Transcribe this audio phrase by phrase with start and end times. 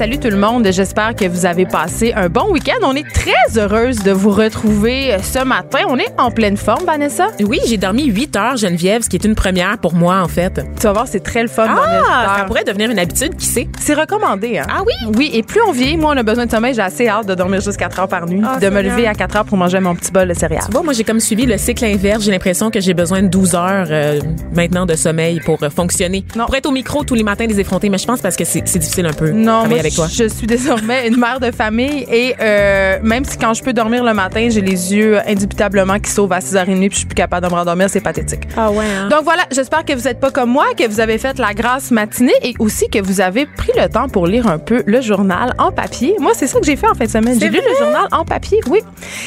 [0.00, 0.66] salut tout le monde.
[0.70, 2.78] J'espère que vous avez passé un bon week-end.
[2.82, 5.80] On est très heureuse de vous retrouver ce matin.
[5.90, 7.26] On est en pleine forme, Vanessa?
[7.40, 10.58] Oui, j'ai dormi 8 heures, Geneviève, ce qui est une première pour moi, en fait.
[10.78, 11.66] Tu vas voir, c'est très le fun.
[11.68, 13.68] Ah, ça pourrait devenir une habitude, qui sait?
[13.78, 14.56] C'est recommandé.
[14.56, 14.68] Hein?
[14.70, 14.94] Ah oui?
[15.18, 16.72] Oui, et plus on vieillit, moins on a besoin de sommeil.
[16.72, 19.12] J'ai assez hâte de dormir juste 4 heures par nuit, Ah, de me lever à
[19.12, 20.64] 4 heures pour manger mon petit bol de céréales.
[20.72, 22.24] Bon, moi, j'ai comme suivi le cycle inverse.
[22.24, 24.18] J'ai l'impression que j'ai besoin de 12 heures euh,
[24.54, 26.24] maintenant de sommeil pour euh, fonctionner.
[26.36, 26.46] Non.
[26.46, 28.62] Pour être au micro tous les matins des effrontés, mais je pense parce que c'est
[28.62, 30.06] difficile un peu Non, moi, avec toi.
[30.10, 34.04] je suis désormais une mère de famille et euh, même si quand je peux dormir
[34.04, 37.46] le matin, j'ai les yeux indubitablement qui sauvent à 6h30 puis je suis plus capable
[37.46, 38.42] de me rendormir, c'est pathétique.
[38.56, 39.08] Ah ouais, hein?
[39.08, 41.90] Donc voilà, j'espère que vous n'êtes pas comme moi, que vous avez fait la grasse
[41.90, 45.54] matinée et aussi que vous avez pris le temps pour lire un peu le journal
[45.58, 46.14] en papier.
[46.20, 47.38] Moi, c'est ça que j'ai fait en fin de semaine.
[47.40, 48.80] J'ai lu le journal en papier, oui.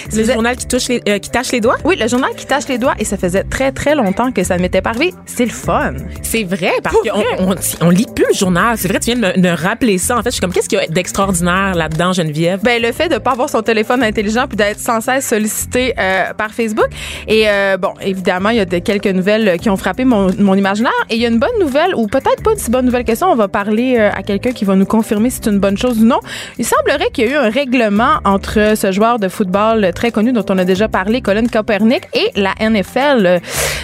[0.05, 1.77] Le faisait- journal qui, touche les, euh, qui tâche les doigts?
[1.83, 4.58] Oui, le journal qui tâche les doigts et ça faisait très très longtemps que ça
[4.58, 5.14] ne m'était pas arrivé.
[5.25, 5.94] C'est le fun.
[6.22, 7.20] C'est vrai, parce qu'on
[7.52, 8.77] on, on lit plus le journal.
[8.77, 10.17] C'est vrai, tu viens de me, de rappeler ça.
[10.17, 12.59] En fait, je suis comme, qu'est-ce qu'il y a d'extraordinaire là-dedans, Geneviève?
[12.64, 16.34] Ben le fait de pas avoir son téléphone intelligent puis d'être sans cesse sollicité euh,
[16.34, 16.88] par Facebook.
[17.28, 20.56] Et euh, bon évidemment il y a de, quelques nouvelles qui ont frappé mon, mon
[20.56, 20.92] imaginaire.
[21.10, 23.16] Et il y a une bonne nouvelle ou peut-être pas une si bonne nouvelle que
[23.16, 23.28] ça.
[23.28, 26.00] On va parler euh, à quelqu'un qui va nous confirmer si c'est une bonne chose
[26.00, 26.20] ou non.
[26.58, 30.34] Il semblerait qu'il y a eu un règlement entre ce joueur de football très connu
[30.34, 33.42] dont on a déjà parlé Colin Kaepernick et la NFL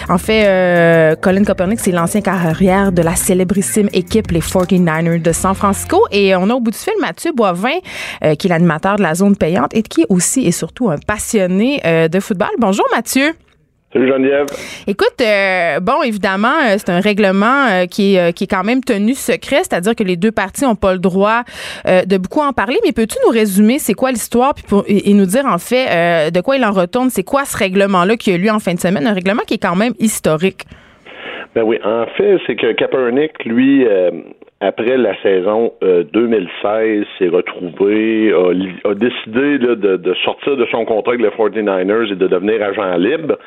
[0.08, 5.32] en fait euh, Colin Kaepernick c'est l'ancien carrière de la célébrissime équipe les 49ers de
[5.32, 6.04] San Francisco.
[6.10, 7.78] Et on a au bout du fil Mathieu Boivin
[8.22, 10.96] euh, qui est l'animateur de la zone payante et qui est aussi et surtout un
[11.06, 12.50] passionné euh, de football.
[12.58, 13.32] Bonjour Mathieu.
[13.92, 14.46] Salut Geneviève.
[14.86, 18.84] Écoute, euh, bon, évidemment, euh, c'est un règlement euh, qui, est, qui est quand même
[18.84, 21.42] tenu secret, c'est-à-dire que les deux parties n'ont pas le droit
[21.86, 22.78] de beaucoup en parler.
[22.84, 26.30] Mais peux-tu nous résumer c'est quoi l'histoire puis pour- et, et nous dire en fait
[26.30, 28.74] de quoi il en retourne, c'est quoi ce règlement-là qui a eu lieu en fin
[28.74, 30.66] de semaine, un règlement qui est quand même historique.
[31.56, 33.84] Ben oui, en fait, c'est que Kaepernick, lui,
[34.60, 40.66] après la saison euh, 2016, s'est retrouvé, a, a décidé là, de, de sortir de
[40.70, 43.38] son contrat avec les 49ers et de devenir agent libre.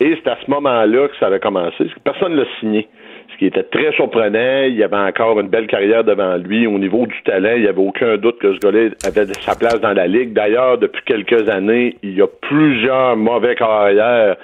[0.00, 1.84] Et c'est à ce moment-là que ça avait commencé.
[2.04, 2.88] Personne ne l'a signé.
[3.32, 4.62] Ce qui était très surprenant.
[4.66, 6.66] Il y avait encore une belle carrière devant lui.
[6.66, 9.80] Au niveau du talent, il n'y avait aucun doute que ce gars-là avait sa place
[9.80, 10.32] dans la Ligue.
[10.32, 14.36] D'ailleurs, depuis quelques années, il y a plusieurs mauvais carrières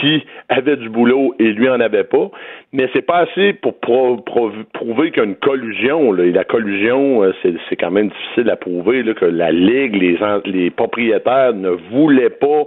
[0.00, 2.30] qui avaient du boulot et lui en avait pas.
[2.74, 6.16] Mais c'est pas assez pour pro- pro- prouver qu'il y a une collusion.
[6.18, 7.32] Et la collusion, euh,
[7.68, 12.64] c'est quand même difficile à prouver que la Ligue, les, les propriétaires ne voulaient pas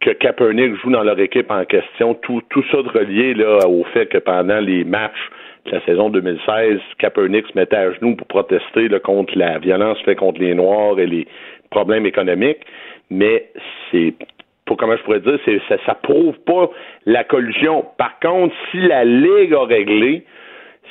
[0.00, 2.14] que Kaepernick joue dans leur équipe en question.
[2.14, 3.34] Tout, ça de relié
[3.66, 5.30] au fait que pendant les matchs
[5.64, 10.18] de la saison 2016, Kaepernick se mettait à genoux pour protester contre la violence faite
[10.18, 11.26] contre les Noirs et les
[11.70, 12.60] problèmes économiques.
[13.10, 13.48] Mais
[13.90, 14.14] c'est
[14.66, 16.68] pour comment je pourrais dire, c'est, ça, ça prouve pas
[17.06, 17.86] la collusion.
[17.96, 20.24] Par contre, si la Ligue a réglé,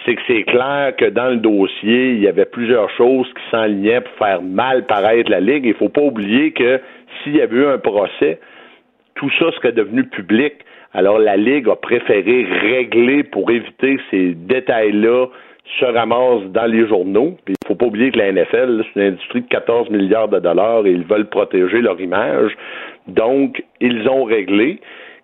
[0.05, 4.01] c'est que c'est clair que dans le dossier, il y avait plusieurs choses qui s'enlignaient
[4.01, 5.65] pour faire mal paraître la Ligue.
[5.65, 6.79] Il faut pas oublier que
[7.23, 8.39] s'il y avait eu un procès,
[9.15, 10.53] tout ça serait devenu public.
[10.93, 15.27] Alors la Ligue a préféré régler pour éviter que ces détails-là
[15.79, 17.35] se ramassent dans les journaux.
[17.47, 20.85] Il faut pas oublier que la NFL, c'est une industrie de 14 milliards de dollars
[20.85, 22.51] et ils veulent protéger leur image.
[23.07, 24.79] Donc, ils ont réglé.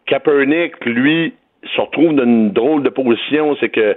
[0.07, 1.33] Kaepernick, lui,
[1.75, 3.95] se retrouve dans une drôle de position, c'est que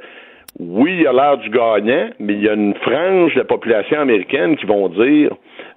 [0.61, 4.01] oui, il a l'air du gagnant, mais il y a une frange de la population
[4.01, 5.31] américaine qui vont dire,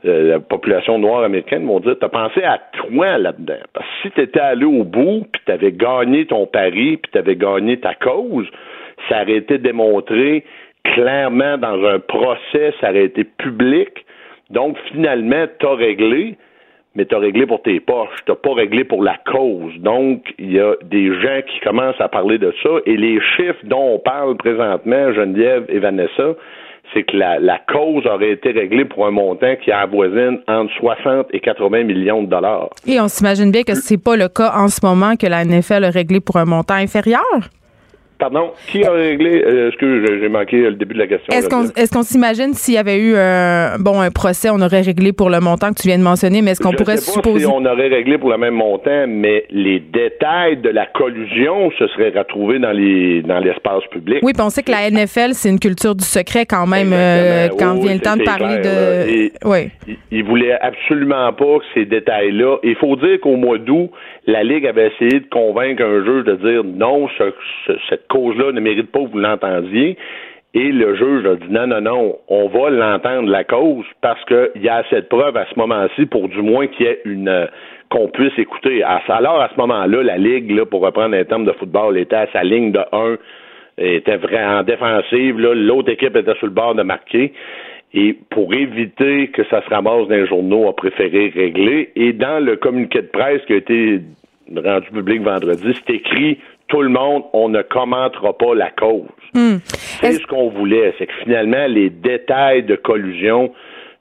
[0.05, 3.55] euh, la population noire américaine vont dire, t'as pensé à toi là-dedans.
[4.01, 8.45] Si t'étais allé au bout, puis t'avais gagné ton pari, puis t'avais gagné ta cause,
[9.09, 10.43] ça aurait été démontré
[10.83, 14.05] clairement dans un procès, ça aurait été public.
[14.49, 16.37] Donc, finalement, t'as réglé,
[16.95, 19.73] mais t'as réglé pour tes poches, t'as pas réglé pour la cause.
[19.79, 23.65] Donc, il y a des gens qui commencent à parler de ça, et les chiffres
[23.65, 26.35] dont on parle présentement, Geneviève et Vanessa,
[26.93, 31.39] c'est que la, cause aurait été réglée pour un montant qui avoisine entre 60 et
[31.39, 32.69] 80 millions de dollars.
[32.87, 35.83] Et on s'imagine bien que c'est pas le cas en ce moment que la NFL
[35.83, 37.21] a réglé pour un montant inférieur?
[38.19, 41.27] Pardon, qui a réglé, euh, excuse, j'ai- manqué le début de la question.
[41.31, 45.29] Est-ce qu'on s'imagine s'il y avait eu un, bon, un procès, on aurait réglé pour
[45.29, 47.45] le montant que tu viens de mentionner, mais est-ce qu'on pourrait sais pas supposer.
[47.45, 51.87] si on aurait réglé pour le même montant, mais les détails de la collusion se
[51.89, 54.19] seraient retrouvés dans les dans l'espace public.
[54.23, 57.49] Oui, puis on sait que la NFL, c'est une culture du secret quand même euh,
[57.59, 59.09] quand Oui, vient le temps de parler clair, de.
[59.09, 59.69] Et- Oui.
[59.87, 62.57] Il, il voulait absolument pas que ces détails-là.
[62.63, 63.91] Il faut dire qu'au mois d'août,
[64.25, 67.33] la Ligue avait essayé de convaincre un juge de dire non, ce-
[67.67, 69.97] ce- cette cause-là ne mérite pas que vous l'entendiez.
[70.53, 74.63] Et le juge a dit non, non, non, on va l'entendre la cause parce qu'il
[74.63, 77.47] y a assez de preuves à ce moment-ci pour du moins qu'il y ait une
[77.89, 78.83] qu'on puisse écouter.
[78.83, 82.27] Alors à ce moment-là, la Ligue, là, pour reprendre un terme de football, était à
[82.31, 83.17] sa ligne de 1,
[83.77, 87.33] était vraiment en défensive, l'autre équipe était sur le bord de marquer.
[87.93, 91.91] Et pour éviter que ça se ramasse dans les journaux, a préféré régler.
[91.95, 94.01] Et dans le communiqué de presse qui a été
[94.53, 99.07] rendu public vendredi, c'est écrit tout le monde, on ne commentera pas la cause.
[99.33, 99.57] Hmm.
[100.01, 103.51] C'est ce qu'on voulait, c'est que finalement, les détails de collusion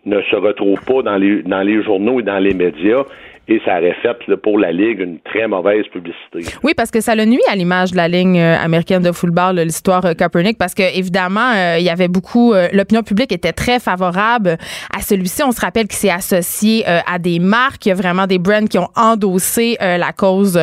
[0.04, 3.04] ne se retrouvent pas dans les, dans les journaux et dans les médias
[3.48, 6.40] et ça aurait fait pour la Ligue une très mauvaise publicité.
[6.64, 9.56] Oui, parce que ça le nuit à l'image de la ligne euh, américaine de football,
[9.56, 13.78] l'histoire euh, Kaepernick, parce que évidemment, euh, il y avait beaucoup, l'opinion publique était très
[13.78, 14.56] favorable
[14.94, 15.42] à celui-ci.
[15.44, 18.66] On se rappelle qu'il s'est associé à des marques, il y a vraiment des brands
[18.66, 20.58] qui ont endossé la cause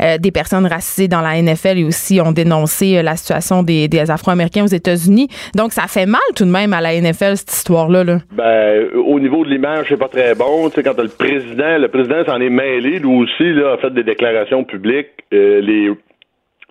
[0.00, 4.64] des personnes racisées dans la NFL et aussi ont dénoncé la situation des, des Afro-Américains
[4.64, 5.28] aux États-Unis.
[5.54, 8.04] Donc, ça fait mal tout de même à la NFL cette histoire-là.
[8.04, 8.18] Là.
[8.32, 10.68] Ben, au niveau de l'image, c'est pas très bon.
[10.68, 13.92] Tu sais, quand le président, le président s'en est mêlé, lui aussi, là, a fait
[13.92, 15.10] des déclarations publiques.
[15.32, 15.94] Euh,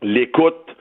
[0.01, 0.75] l'écoute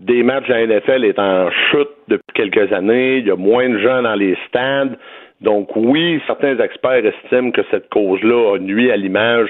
[0.00, 3.18] des matchs à NFL est en chute depuis quelques années.
[3.18, 4.98] Il y a moins de gens dans les stades.
[5.40, 9.48] Donc oui, certains experts estiment que cette cause-là a nuit à l'image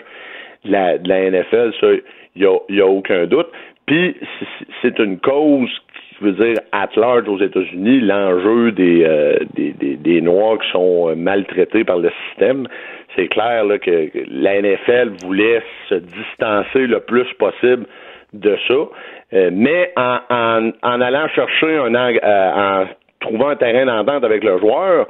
[0.64, 1.72] de la, NFL.
[1.80, 1.88] Ça,
[2.34, 3.48] il n'y a, a aucun doute.
[3.86, 4.16] Puis
[4.82, 9.96] c'est une cause qui veut dire at large aux États-Unis, l'enjeu des, euh, des, des,
[9.96, 12.66] des, Noirs qui sont maltraités par le système
[13.16, 17.86] c'est clair que la NFL voulait se distancer le plus possible
[18.32, 18.74] de ça.
[19.32, 22.86] Euh, mais en, allant chercher un euh, en
[23.20, 25.08] trouvant un terrain d'entente avec le joueur,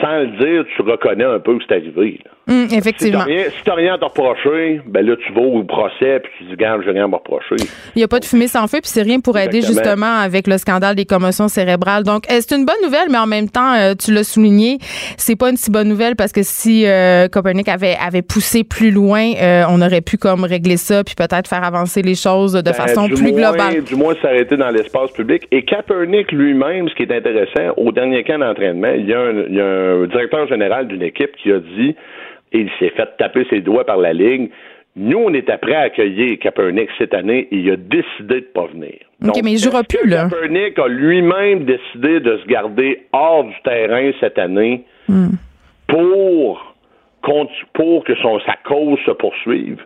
[0.00, 2.20] sans le dire, tu reconnais un peu où c'est arrivé.
[2.48, 3.24] Hum, effectivement.
[3.26, 6.50] Si t'as rien, à te reprocher, ben là, tu vas au procès puis tu dis,
[6.52, 7.56] regarde, j'ai rien à me reprocher.
[7.94, 10.46] Il n'y a pas de fumée sans feu, puis c'est rien pour aider justement avec
[10.46, 12.04] le scandale des commotions cérébrales.
[12.04, 14.78] Donc, euh, c'est une bonne nouvelle, mais en même temps, euh, tu l'as souligné,
[15.18, 18.90] c'est pas une si bonne nouvelle parce que si euh, Copernic avait, avait poussé plus
[18.90, 19.32] loin,
[19.68, 23.08] on aurait pu comme régler ça puis peut-être faire avancer les choses de ben, façon
[23.08, 23.82] plus globale.
[23.84, 25.46] Du moins s'arrêter dans l'espace public.
[25.50, 29.87] Et Kaepernick lui-même, ce qui est intéressant, au dernier camp d'entraînement, il y a un
[30.06, 31.94] directeur général d'une équipe qui a dit
[32.52, 34.48] et il s'est fait taper ses doigts par la ligne.
[34.96, 38.66] Nous, on était prêts à accueillir Kaepernick cette année et il a décidé de pas
[38.66, 38.94] venir.
[39.24, 40.28] OK, mais il jouera plus, là.
[40.28, 45.28] Kaepernick a lui-même décidé de se garder hors du terrain cette année hmm.
[45.86, 46.74] pour,
[47.74, 49.80] pour que son, sa cause se poursuive.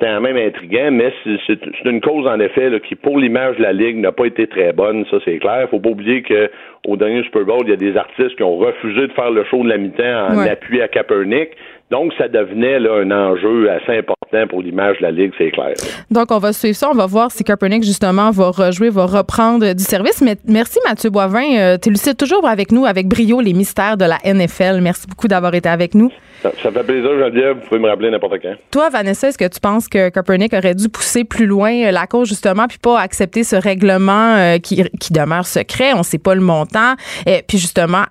[0.00, 3.72] C'est quand même intriguant, mais c'est une cause, en effet, qui, pour l'image de la
[3.72, 5.68] Ligue, n'a pas été très bonne, ça c'est clair.
[5.70, 9.06] faut pas oublier qu'au dernier Super Bowl, il y a des artistes qui ont refusé
[9.06, 11.50] de faire le show de la mi-temps en appui à Kaepernick.
[11.90, 15.74] Donc, ça devenait là, un enjeu assez important pour l'image de la Ligue, c'est clair.
[16.10, 16.88] Donc, on va suivre ça.
[16.90, 20.22] On va voir si Kaepernick, justement, va rejouer, va reprendre du service.
[20.22, 21.58] Mais merci, Mathieu Boivin.
[21.58, 24.80] Euh, tu lucides toujours avec nous, avec brio, les mystères de la NFL.
[24.80, 26.10] Merci beaucoup d'avoir été avec nous.
[26.42, 27.56] Ça, fait plaisir, Geneviève.
[27.56, 28.54] Vous pouvez me rappeler n'importe quand.
[28.70, 32.06] Toi, Vanessa, est-ce que tu penses que Kaepernick aurait dû pousser plus loin euh, la
[32.06, 35.92] cause, justement, puis pas accepter ce règlement euh, qui, qui, demeure secret?
[35.92, 36.94] On ne sait pas le montant.
[37.26, 38.04] Et puis, justement,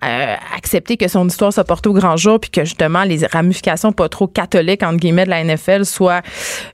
[0.56, 4.10] accepter que son histoire soit portée au grand jour, puis que, justement, les ramifications pas
[4.10, 6.22] trop catholiques, entre guillemets, de la NFL soient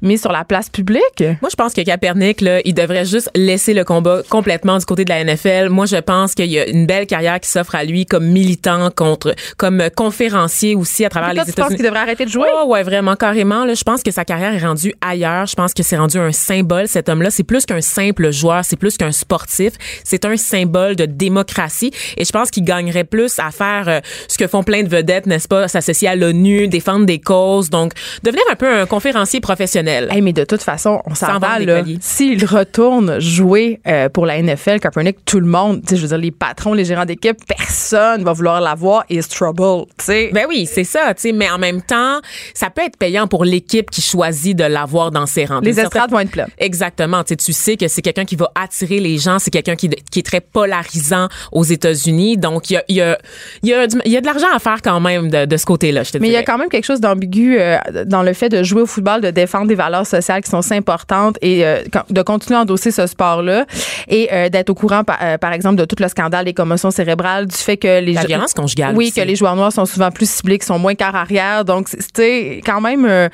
[0.01, 1.23] mises sur la place publique?
[1.41, 5.05] Moi, je pense que Kaepernick, là, il devrait juste laisser le combat complètement du côté
[5.05, 5.69] de la NFL.
[5.69, 8.89] Moi, je pense qu'il y a une belle carrière qui s'offre à lui comme militant
[8.91, 11.44] contre, comme conférencier aussi à travers les.
[11.45, 12.47] Tu penses qu'il devrait arrêter de jouer?
[12.53, 13.65] Oh, ouais, vraiment, carrément.
[13.65, 15.45] Là, je pense que sa carrière est rendue ailleurs.
[15.45, 16.87] Je pense que c'est rendu un symbole.
[16.87, 19.73] Cet homme-là, c'est plus qu'un simple joueur, c'est plus qu'un sportif.
[20.03, 21.91] C'est un symbole de démocratie.
[22.17, 25.25] Et je pense qu'il gagnerait plus à faire euh, ce que font plein de vedettes,
[25.25, 27.69] n'est-ce pas, s'associer à l'ONU, défendre des causes.
[27.69, 30.07] Donc, devenir un peu un conférencier professionnel.
[30.11, 31.83] Hey, mais de toute façon, on s'en va, là.
[31.99, 36.31] S'il retourne jouer euh, pour la NFL, Kaepernick, tout le monde, je veux dire, les
[36.31, 39.03] patrons, les gérants d'équipe, personne va vouloir l'avoir.
[39.09, 40.29] Is trouble, tu sais.
[40.33, 41.31] Ben oui, c'est ça, tu sais.
[41.35, 42.19] Mais en même temps,
[42.53, 45.59] ça peut être payant pour l'équipe qui choisit de l'avoir dans ses rangs.
[45.61, 46.47] Les estrades vont être pleines.
[46.57, 47.23] Exactement.
[47.23, 49.39] Tu sais, tu sais que c'est quelqu'un qui va attirer les gens.
[49.39, 52.37] C'est quelqu'un qui, qui, est très polarisant aux États-Unis.
[52.37, 53.17] Donc, il y a, y, a,
[53.63, 56.11] y, a, y a de l'argent à faire quand même de, de ce côté-là, je
[56.11, 58.63] te Mais il y a quand même quelque chose d'ambigu euh, dans le fait de
[58.63, 62.21] jouer au football, de défendre des valeurs sociales qui sont si importantes et euh, de
[62.21, 63.65] continuer à endosser ce sport-là.
[64.07, 67.47] et euh, d'être au courant, par, par exemple, de tout le scandale des commotions cérébrales,
[67.47, 69.19] du fait que les La violence conjugale Oui, aussi.
[69.19, 71.65] que les joueurs noirs sont souvent plus ciblés, qui sont moins quart arrière.
[71.65, 73.05] Donc, c'était quand même.
[73.05, 73.29] euh,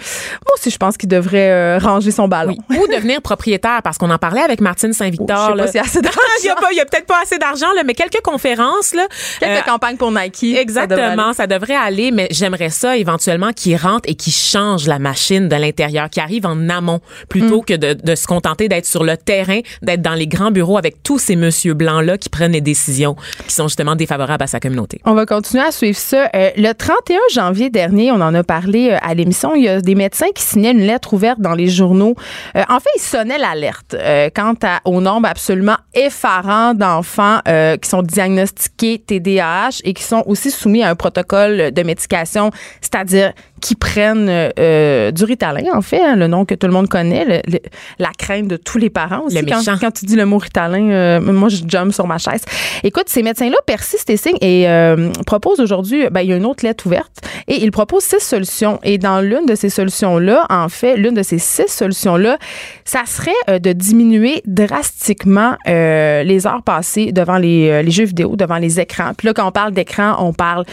[0.45, 2.55] moi aussi, je pense qu'il devrait euh, ranger son ballon.
[2.69, 2.77] Oui.
[2.79, 5.55] Ou devenir propriétaire, parce qu'on en parlait avec Martine Je Saint-Victor.
[5.59, 6.19] assez d'argent.
[6.71, 8.93] Il y a, peut-être pas assez d'argent, là, mais quelques conférences.
[8.93, 9.03] Là,
[9.39, 10.35] Quelques Euh, campagnes pour Nike.
[10.35, 10.61] ça devrait aller.
[10.61, 15.47] Exactement, ça devrait aller, mais j'aimerais ça éventuellement qu'ils rentrent et qu'ils changent la machine
[15.49, 19.17] de l'intérieur, qu'ils arrivent en amont plutôt que de, de se contenter d'être sur le
[19.17, 22.61] terrain, d'être dans les grands bureaux avec tous ces monsieur blancs là qui prennent les
[22.61, 23.15] décisions
[23.47, 25.01] qui sont justement défavorables à sa communauté.
[25.05, 26.29] On va continuer à suivre ça.
[26.35, 29.81] Euh, le 31 janvier dernier, on en a parlé euh, à l'émission, il y a
[29.81, 32.15] des médecins qui signaient une lettre ouverte dans les journaux.
[32.55, 34.53] Euh, en fait, ils sonnaient l'alerte euh, quant
[34.85, 37.39] au nombre absolument effarant d'enfants
[37.81, 43.33] qui sont diagnostiqués TDAH et qui sont aussi soumis à un protocole de médication, c'est-à-dire
[43.61, 44.27] qui prennent
[44.59, 47.59] euh, du Ritalin, en fait, hein, le nom que tout le monde connaît, le- le-
[47.99, 49.35] la crainte de tous les parents aussi.
[49.35, 52.41] Le quand, tu dis le mot Ritalin, euh, moi, je jump sur ma chaise.
[52.83, 56.45] Écoute, ces médecins-là persistent et signent et euh, proposent aujourd'hui, ben, il y a une
[56.45, 58.79] autre lettre ouverte et ils proposent six solutions.
[58.83, 62.37] Et dans l'une de ces solutions-là, en fait, l'une de ces six solutions-là,
[62.85, 68.05] ça serait euh, de diminuer drastiquement euh, les heures passées devant les, euh, les jeux
[68.05, 69.11] vidéo, devant les écrans.
[69.15, 70.65] Puis là, quand on parle d'écran, on parle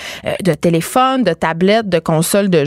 [0.42, 2.64] de téléphone, de tablette, de console de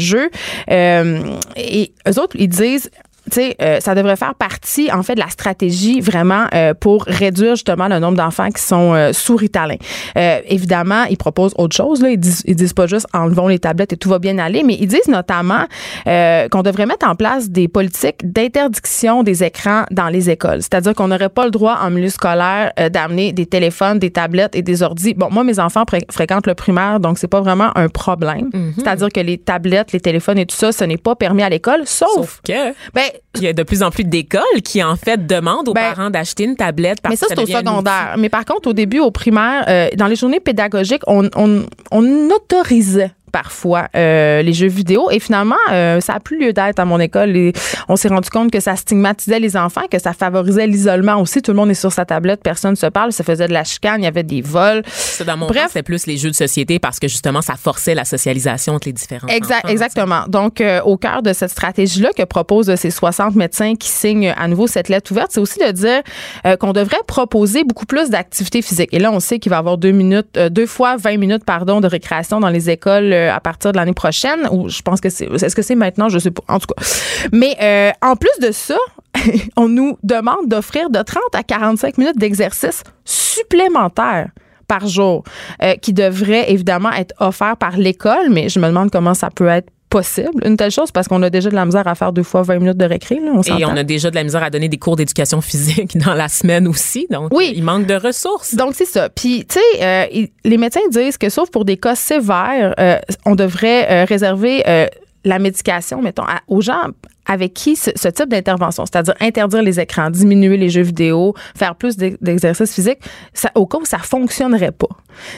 [0.70, 2.92] Euh, et eux autres, ils disent
[3.36, 7.56] sais, euh, ça devrait faire partie, en fait, de la stratégie vraiment euh, pour réduire
[7.56, 9.76] justement le nombre d'enfants qui sont euh, sous Ritalin.
[10.18, 12.02] Euh, évidemment, ils proposent autre chose.
[12.02, 12.10] Là.
[12.10, 14.78] Ils, disent, ils disent pas juste enlevons les tablettes et tout va bien aller, mais
[14.80, 15.66] ils disent notamment
[16.08, 20.62] euh, qu'on devrait mettre en place des politiques d'interdiction des écrans dans les écoles.
[20.62, 24.56] C'est-à-dire qu'on n'aurait pas le droit en milieu scolaire euh, d'amener des téléphones, des tablettes
[24.56, 25.14] et des ordis.
[25.14, 28.50] Bon, moi, mes enfants fréquentent le primaire, donc c'est pas vraiment un problème.
[28.76, 31.82] C'est-à-dire que les tablettes, les téléphones et tout ça, ce n'est pas permis à l'école,
[31.86, 33.04] sauf, Sauf que ben,
[33.36, 36.10] il y a de plus en plus d'écoles qui en fait demandent aux Ben, parents
[36.10, 38.16] d'acheter une tablette parce Mais ça, c'est au secondaire.
[38.18, 42.30] Mais par contre, au début, au primaire, euh, dans les journées pédagogiques, on, on, on
[42.30, 46.86] autorisait parfois euh, les jeux vidéo et finalement euh, ça a plus lieu d'être à
[46.86, 47.54] mon école et
[47.90, 51.52] on s'est rendu compte que ça stigmatisait les enfants que ça favorisait l'isolement aussi tout
[51.52, 54.02] le monde est sur sa tablette personne ne se parle ça faisait de la chicane
[54.02, 55.70] il y avait des vols Ça, dans mon Bref.
[55.72, 58.94] c'est plus les jeux de société parce que justement, ça forçait la socialisation entre les
[58.94, 59.68] différents Exact, enfants.
[59.74, 60.24] exactement.
[60.28, 64.48] Donc, euh, au cœur de cette stratégie-là que proposent ces 60 médecins qui signent à
[64.48, 66.02] nouveau cette lettre ouverte, c'est aussi de dire
[66.46, 68.90] euh, qu'on devrait proposer beaucoup plus d'activités physiques.
[68.94, 71.44] Et là, on sait qu'il va y avoir deux minutes, euh, deux fois 20 minutes,
[71.46, 74.48] pardon, de récréation dans les écoles euh, à partir de l'année prochaine.
[74.52, 76.10] Ou je pense que c'est, est-ce que c'est maintenant?
[76.10, 76.44] Je sais pas.
[76.48, 76.84] En tout cas.
[77.32, 78.78] Mais euh, en plus de ça,
[79.58, 84.30] on nous demande d'offrir de 30 à 45 minutes d'exercice supplémentaires
[84.68, 85.26] par jour,
[85.62, 89.48] euh, qui devrait évidemment être offert par l'école, mais je me demande comment ça peut
[89.48, 92.24] être possible, une telle chose, parce qu'on a déjà de la misère à faire deux
[92.24, 93.16] fois 20 minutes de récré.
[93.24, 95.98] Là, on Et on a déjà de la misère à donner des cours d'éducation physique
[96.06, 97.06] dans la semaine aussi.
[97.12, 97.54] Donc, Oui.
[97.56, 98.56] il manque de ressources.
[98.56, 99.10] Donc, c'est ça.
[99.10, 103.36] Puis, tu sais, euh, les médecins disent que sauf pour des cas sévères, euh, on
[103.36, 104.88] devrait euh, réserver euh,
[105.26, 106.88] la médication, mettons, à- aux gens
[107.28, 111.76] avec qui ce, ce type d'intervention, c'est-à-dire interdire les écrans, diminuer les jeux vidéo, faire
[111.76, 112.98] plus d'ex- d'exercices physiques,
[113.34, 114.88] ça, au cas où ça fonctionnerait pas.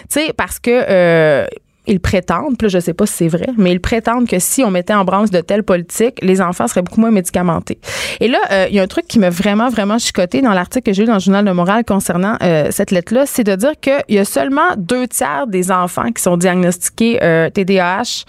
[0.10, 0.72] Tu sais, parce que...
[0.72, 1.46] euh,
[1.88, 4.64] ils prétendent, puis là, je sais pas si c'est vrai, mais ils prétendent que si
[4.64, 7.80] on mettait en branche de telles politiques, les enfants seraient beaucoup moins médicamentés.
[8.20, 10.86] Et là, euh, il y a un truc qui m'a vraiment, vraiment chicoté dans l'article
[10.86, 13.74] que j'ai lu dans le Journal de Montréal concernant euh, cette lettre-là, c'est de dire
[13.80, 18.24] qu'il y a seulement deux tiers des enfants qui sont diagnostiqués euh, TDAH,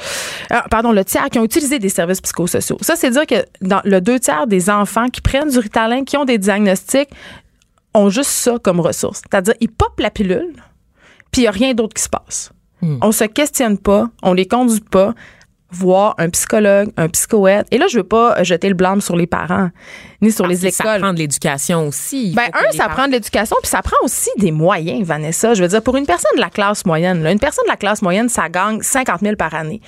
[0.53, 2.79] euh, pardon, le tiers qui ont utilisé des services psychosociaux.
[2.81, 6.17] Ça, c'est dire que dans le deux tiers des enfants qui prennent du Ritalin, qui
[6.17, 7.11] ont des diagnostics,
[7.95, 9.23] ont juste ça comme ressource.
[9.23, 10.55] C'est-à-dire, ils popent la pilule,
[11.31, 12.51] puis il n'y a rien d'autre qui se passe.
[13.01, 15.15] On se questionne pas, on les conduit pas.
[15.71, 17.67] Voir un psychologue, un psychoète.
[17.73, 19.71] Et là, je veux pas jeter le blâme sur les parents,
[20.25, 21.01] ni sur Parce les que Ça écoles.
[21.03, 22.33] prend de l'éducation aussi.
[22.35, 25.55] Ben, un, ça parents- prend de l'éducation, puis ça prend aussi des moyens, Vanessa.
[25.55, 27.77] Je veux dire, pour une personne de la classe moyenne, là, une personne de la
[27.77, 29.81] classe moyenne, ça gagne 50 000 par année.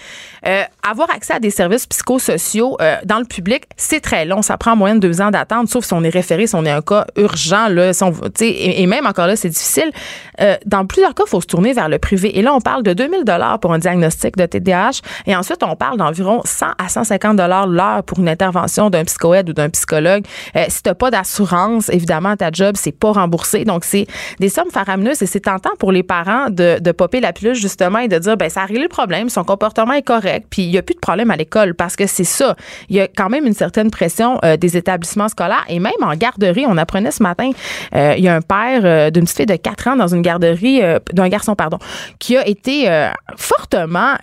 [0.46, 4.42] Euh, avoir accès à des services psychosociaux euh, dans le public, c'est très long.
[4.42, 6.70] Ça prend en moyenne deux ans d'attente, sauf si on est référé, si on est
[6.70, 9.90] un cas urgent, là, si on, et, et même encore là, c'est difficile.
[10.40, 12.38] Euh, dans plusieurs cas, il faut se tourner vers le privé.
[12.38, 15.76] Et là, on parle de 2000 dollars pour un diagnostic de TDAH, et ensuite, on
[15.76, 20.24] parle d'environ 100 à 150 dollars l'heure pour une intervention d'un psychoède ou d'un psychologue.
[20.56, 23.64] Euh, si t'as pas d'assurance, évidemment, ta job, c'est pas remboursé.
[23.64, 24.06] Donc, c'est
[24.40, 27.98] des sommes faramineuses et c'est tentant pour les parents de, de popper la pilule, justement,
[27.98, 30.70] et de dire, ben, ça a réglé le problème, son comportement est correct, puis il
[30.70, 32.56] y a plus de problème à l'école parce que c'est ça.
[32.88, 36.14] Il y a quand même une certaine pression euh, des établissements scolaires et même en
[36.14, 36.64] garderie.
[36.66, 37.50] On apprenait ce matin,
[37.94, 40.80] euh, il y a un père euh, d'une fille de 4 ans dans une garderie,
[41.12, 41.78] d'un garçon, pardon,
[42.18, 42.88] qui a été
[43.36, 44.14] fortement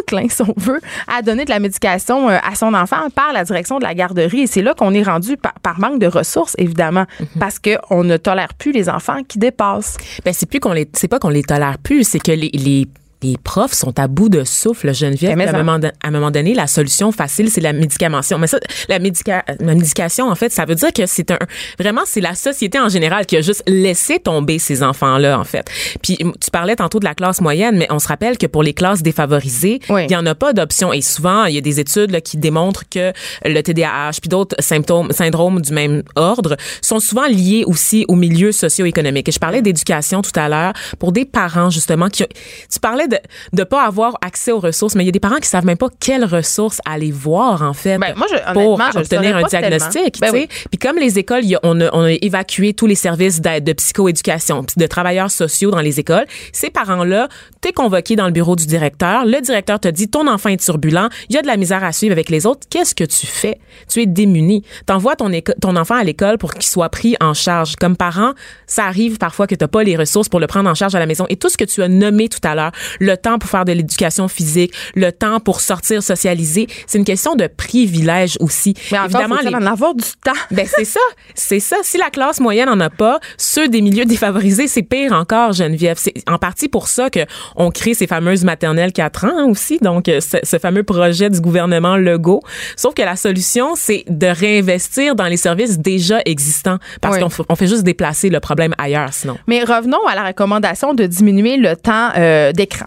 [0.00, 3.44] enclin, si on veut, à donner de la médication euh, à son enfant par la
[3.44, 4.40] direction de la garderie.
[4.42, 7.26] Et c'est là qu'on est rendu par, par manque de ressources, évidemment, Mhm.
[7.40, 9.96] parce qu'on ne tolère plus les enfants qui dépassent.
[10.24, 12.88] Ben, c'est plus qu'on les, c'est pas qu'on les tolère plus, c'est que les, les
[13.24, 15.36] les profs sont à bout de souffle, Geneviève.
[15.36, 18.38] Mais à, un moment, à un moment donné, la solution facile, c'est la médicamentation.
[18.38, 21.38] Mais ça, la, médica, la médication, en fait, ça veut dire que c'est un,
[21.78, 25.66] vraiment, c'est la société en général qui a juste laissé tomber ces enfants-là, en fait.
[26.02, 28.74] Puis, tu parlais tantôt de la classe moyenne, mais on se rappelle que pour les
[28.74, 30.04] classes défavorisées, Oui.
[30.04, 30.92] il y en a pas d'option.
[30.92, 33.12] Et souvent, il y a des études là, qui démontrent que
[33.44, 38.52] le TDAH puis d'autres symptômes, syndromes du même ordre sont souvent liés aussi au milieu
[38.52, 39.28] socio-économique.
[39.28, 42.24] Et je parlais d'éducation tout à l'heure pour des parents justement qui
[42.70, 43.13] tu parlais de
[43.52, 45.76] de pas avoir accès aux ressources, mais il y a des parents qui savent même
[45.78, 50.20] pas quelles ressources aller voir en fait Ben, moi, je- pour je obtenir un diagnostic.
[50.20, 50.48] Ben tu sais.
[50.70, 53.72] Puis comme les écoles, a- on, a, on a évacué tous les services d'aide, de
[53.72, 56.24] psychoéducation, de travailleurs sociaux dans les écoles.
[56.52, 57.28] Ces parents-là,
[57.60, 59.24] t'es convoqué dans le bureau du directeur.
[59.24, 61.92] Le directeur te dit ton enfant est turbulent, il y a de la misère à
[61.92, 62.66] suivre avec les autres.
[62.70, 63.58] Qu'est-ce que tu fais?
[63.88, 64.62] Tu es démuni.
[64.86, 65.30] T'envoies ton
[65.60, 67.76] ton enfant à l'école pour qu'il soit pris en charge.
[67.76, 68.32] Comme parent,
[68.66, 71.06] ça arrive parfois que t'as pas les ressources pour le prendre en charge à la
[71.06, 71.26] maison.
[71.28, 73.72] Et tout ce que tu as nommé tout à l'heure, le temps pour faire de
[73.72, 78.74] l'éducation physique, le temps pour sortir socialiser, c'est une question de privilège aussi.
[78.92, 80.32] Mais encore, Évidemment, faut les- en avoir du temps?
[80.50, 81.00] ben c'est ça,
[81.34, 81.76] c'est ça.
[81.82, 85.96] Si la classe moyenne en a pas, ceux des milieux défavorisés, c'est pire encore, Geneviève.
[86.00, 87.20] C'est en partie pour ça que
[87.56, 91.40] on crée ces fameuses maternelles 4 ans aussi, donc euh, ce, ce fameux projet du
[91.40, 92.42] gouvernement Legault.
[92.76, 97.22] Sauf que la solution, c'est de réinvestir dans les services déjà existants, parce Oui.
[97.22, 99.36] qu'on f- on fait juste déplacer le problème ailleurs, sinon.
[99.46, 102.86] Mais revenons à la recommandation de diminuer le temps euh, d'écran.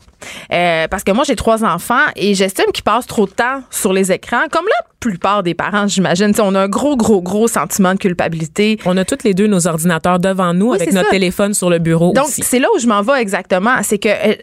[0.52, 3.94] Euh, parce que moi, j'ai trois enfants et j'estime qu'ils passent trop de temps sur
[3.94, 6.32] les écrans, comme la plupart des parents, j'imagine.
[6.40, 8.80] On a un gros, gros, gros sentiment de culpabilité.
[8.86, 11.12] On a toutes les deux nos ordinateurs devant nous Oui, avec notre ça.
[11.12, 13.76] téléphone sur le bureau Donc, c'est là où je m'en vais exactement.
[13.84, 14.34] C'est que euh,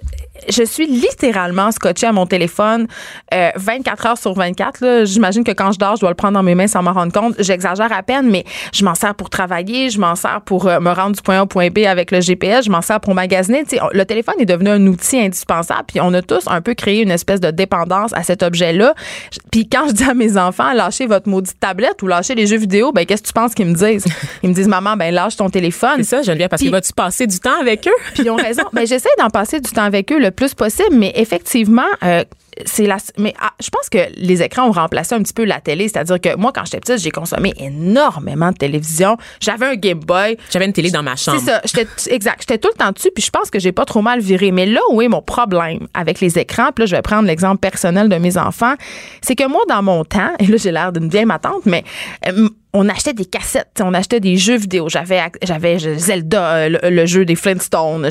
[0.49, 2.87] je suis littéralement scotchée à mon téléphone
[3.33, 4.81] euh, 24 heures sur 24.
[4.85, 5.05] là.
[5.05, 7.13] J'imagine que quand je dors, je dois le prendre dans mes mains sans m'en rendre
[7.13, 7.35] compte.
[7.39, 10.91] J'exagère à peine, mais je m'en sers pour travailler, je m'en sers pour euh, me
[10.93, 13.65] rendre du point A au point B avec le GPS, je m'en sers pour magasiner.
[13.93, 17.11] Le téléphone est devenu un outil indispensable, puis on a tous un peu créé une
[17.11, 18.95] espèce de dépendance à cet objet-là.
[19.33, 20.44] Je- Puis quand je dis à mes enfants,
[20.75, 23.67] lâchez votre maudite tablette ou lâchez les jeux vidéo, ben qu'est-ce que tu penses qu'ils
[23.67, 24.05] me disent?
[24.43, 25.97] Ils me disent, maman, ben lâche ton téléphone.
[25.99, 27.93] C'est ça, Geneviève, parce Puis- que vas-tu passer du temps avec eux?
[28.15, 28.63] Puis ils ont raison.
[28.73, 32.25] Mais j'essaie d'en passer du temps avec eux le plus possible, mais effectivement, euh,
[32.65, 32.97] c'est la.
[33.19, 35.89] Mais ah, je pense que les écrans ont remplacé un petit peu la télé.
[35.89, 39.17] C'est-à-dire que moi, quand j'étais petite, j'ai consommé énormément de télévision.
[39.41, 40.37] J'avais un Game Boy.
[40.51, 41.41] J'avais une télé dans ma chambre.
[41.45, 42.11] C'est ça.
[42.11, 42.41] Exact.
[42.41, 44.51] J'étais tout le temps dessus, puis je pense que j'ai pas trop mal viré.
[44.51, 47.59] Mais là où est mon problème avec les écrans, puis là, je vais prendre l'exemple
[47.59, 48.75] personnel de mes enfants,
[49.23, 51.85] c'est que moi, dans mon temps, et là, j'ai l'air d'une vieille matante, mais
[52.29, 54.89] euh, on achetait des cassettes, on achetait des jeux vidéo.
[54.89, 58.09] J'avais j'avais Zelda, euh, le, jeu des Flintstones.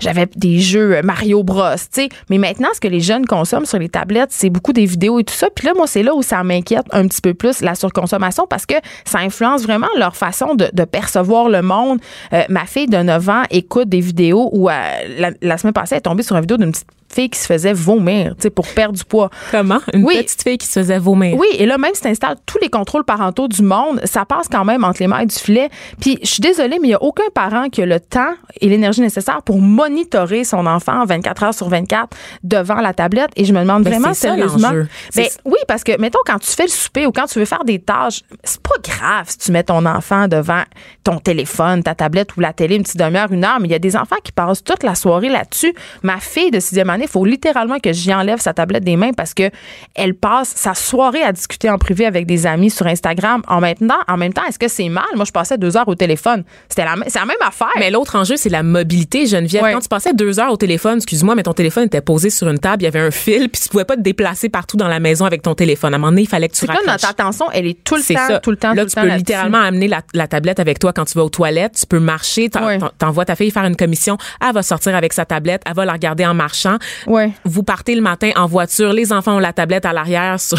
[0.00, 1.76] J'avais des jeux euh, Mario Bros.
[1.90, 2.08] t'sais.
[2.30, 5.24] Mais maintenant, ce que les jeunes consomment sur les tablettes, c'est beaucoup des vidéos et
[5.24, 5.48] tout ça.
[5.54, 8.64] Puis là, moi, c'est là où ça m'inquiète un petit peu plus la surconsommation parce
[8.64, 11.98] que ça influence vraiment leur façon de, percevoir le monde.
[12.32, 14.72] Euh, ma fille de 9 ans écoute des vidéos où euh,
[15.18, 17.46] la, la semaine passée, elle est tombée sur une vidéo d'une petite fille qui se
[17.46, 19.30] faisait vomir, tu sais, pour perdre du poids.
[19.50, 19.78] Comment?
[19.92, 20.16] Une Oui.
[20.22, 21.36] petite fille qui se faisait vomir.
[21.36, 24.48] Oui, et là, même si tu installes tous les contrôles parentaux du monde, ça passe
[24.50, 25.68] quand même entre les mailles du filet.
[26.00, 28.68] Puis, je suis désolée, mais il n'y a aucun parent qui a le temps et
[28.68, 33.30] l'énergie nécessaire pour monitorer son enfant 24 heures sur 24 devant la tablette.
[33.36, 34.70] Et je me demande Ben, vraiment ça, sérieusement.
[34.70, 37.44] Ben, C'est- oui, parce que, mettons, quand tu fais le souper ou quand tu veux
[37.44, 40.62] faire des tâches, c'est pas grave si tu mets ton enfant devant
[41.04, 43.74] ton téléphone, ta tablette ou la télé une petite demi-heure, une heure, mais il y
[43.74, 45.74] a des enfants qui passent toute la soirée là-dessus.
[46.02, 49.12] Ma fille de sixième année, il faut littéralement que j'y enlève sa tablette des mains
[49.12, 49.50] parce que
[49.94, 53.42] elle passe sa soirée à discuter en privé avec des amis sur Instagram.
[53.48, 55.04] En même temps, en même temps, est-ce que c'est mal?
[55.14, 56.44] Moi, je passais deux heures au téléphone.
[56.68, 57.68] C'était la, c'est la même affaire.
[57.78, 59.62] Mais l'autre enjeu, c'est la mobilité, Geneviève.
[59.62, 59.72] Ouais.
[59.72, 62.58] Quand tu passais deux heures au téléphone, excuse-moi, mais ton téléphone était posé sur une
[62.58, 65.00] table, il y avait un fil, puis tu pouvais pas te déplacer partout dans la
[65.00, 65.92] maison avec ton téléphone.
[65.94, 66.86] À un moment donné, il fallait que tu raccroches.
[66.86, 68.38] notre attention, elle est tout le C'est temps, ça.
[68.40, 71.04] tout le temps, Là, tout tu peux littéralement amener la, la tablette avec toi quand
[71.04, 71.76] tu vas aux toilettes.
[71.80, 72.78] Tu peux marcher, t'en- Ouais.
[72.78, 74.16] t'en- t'envoies ta fille faire une commission.
[74.46, 76.76] Elle va sortir avec sa tablette, elle va la regarder en marchant.
[77.06, 77.32] Ouais.
[77.44, 80.58] Vous partez le matin en voiture, les enfants ont la tablette à l'arrière sur,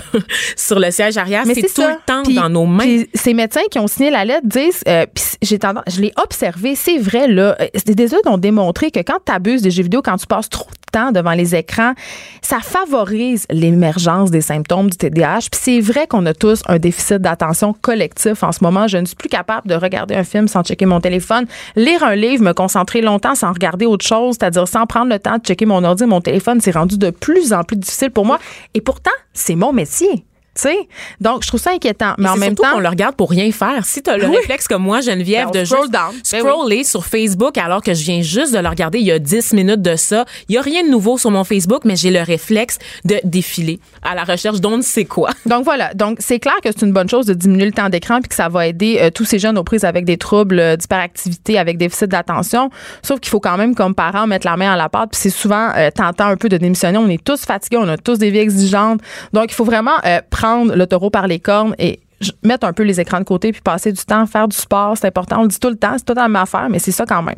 [0.55, 1.43] sur le siège arrière.
[1.45, 1.89] C'est tout ça.
[1.91, 3.03] le temps dans nos mains.
[3.13, 5.05] ces médecins qui ont signé la lettre disent, euh,
[5.41, 9.19] j'ai tendance, je l'ai observé, c'est vrai là, euh, des études ont démontré que quand
[9.25, 11.93] tu abuses des jeux vidéo, quand tu passes trop de devant les écrans,
[12.41, 15.49] ça favorise l'émergence des symptômes du TDAH.
[15.51, 18.87] Puis c'est vrai qu'on a tous un déficit d'attention collectif en ce moment.
[18.87, 22.15] Je ne suis plus capable de regarder un film sans checker mon téléphone, lire un
[22.15, 25.65] livre, me concentrer longtemps sans regarder autre chose, c'est-à-dire sans prendre le temps de checker
[25.65, 28.39] mon ordi, mon téléphone, c'est rendu de plus en plus difficile pour moi.
[28.73, 30.25] Et pourtant, c'est mon métier.
[30.61, 30.77] Sais?
[31.21, 32.13] Donc, je trouve ça inquiétant.
[32.17, 33.85] Mais Et en même temps, qu'on le regarde pour rien faire.
[33.85, 34.35] Si tu as le Oui.
[34.37, 36.11] réflexe comme moi, Geneviève, Ben, on de scroll juste down.
[36.31, 39.19] Ben scroller sur Facebook alors que je viens juste de le regarder il y a
[39.19, 42.11] 10 minutes de ça, il y a rien de nouveau sur mon Facebook, mais j'ai
[42.11, 45.29] le réflexe de défiler à la recherche d'on ne sait quoi.
[45.45, 48.19] Donc voilà, donc c'est clair que c'est une bonne chose de diminuer le temps d'écran
[48.21, 50.75] puis que ça va aider euh, tous ces jeunes aux prises avec des troubles euh,
[50.75, 52.69] d'hyperactivité, avec déficit d'attention.
[53.01, 55.29] Sauf qu'il faut quand même comme parents mettre la main à la pâte puis c'est
[55.29, 56.97] souvent euh, tentant un peu de démissionner.
[56.97, 59.01] On est tous fatigués, on a tous des vies exigeantes.
[59.33, 60.19] Donc il faut vraiment euh,
[60.65, 61.99] le taureau par les cornes et
[62.43, 65.07] mettre un peu les écrans de côté puis passer du temps, faire du sport, c'est
[65.07, 65.39] important.
[65.39, 67.21] On le dit tout le temps, c'est tout la même affaire, mais c'est ça quand
[67.21, 67.35] même.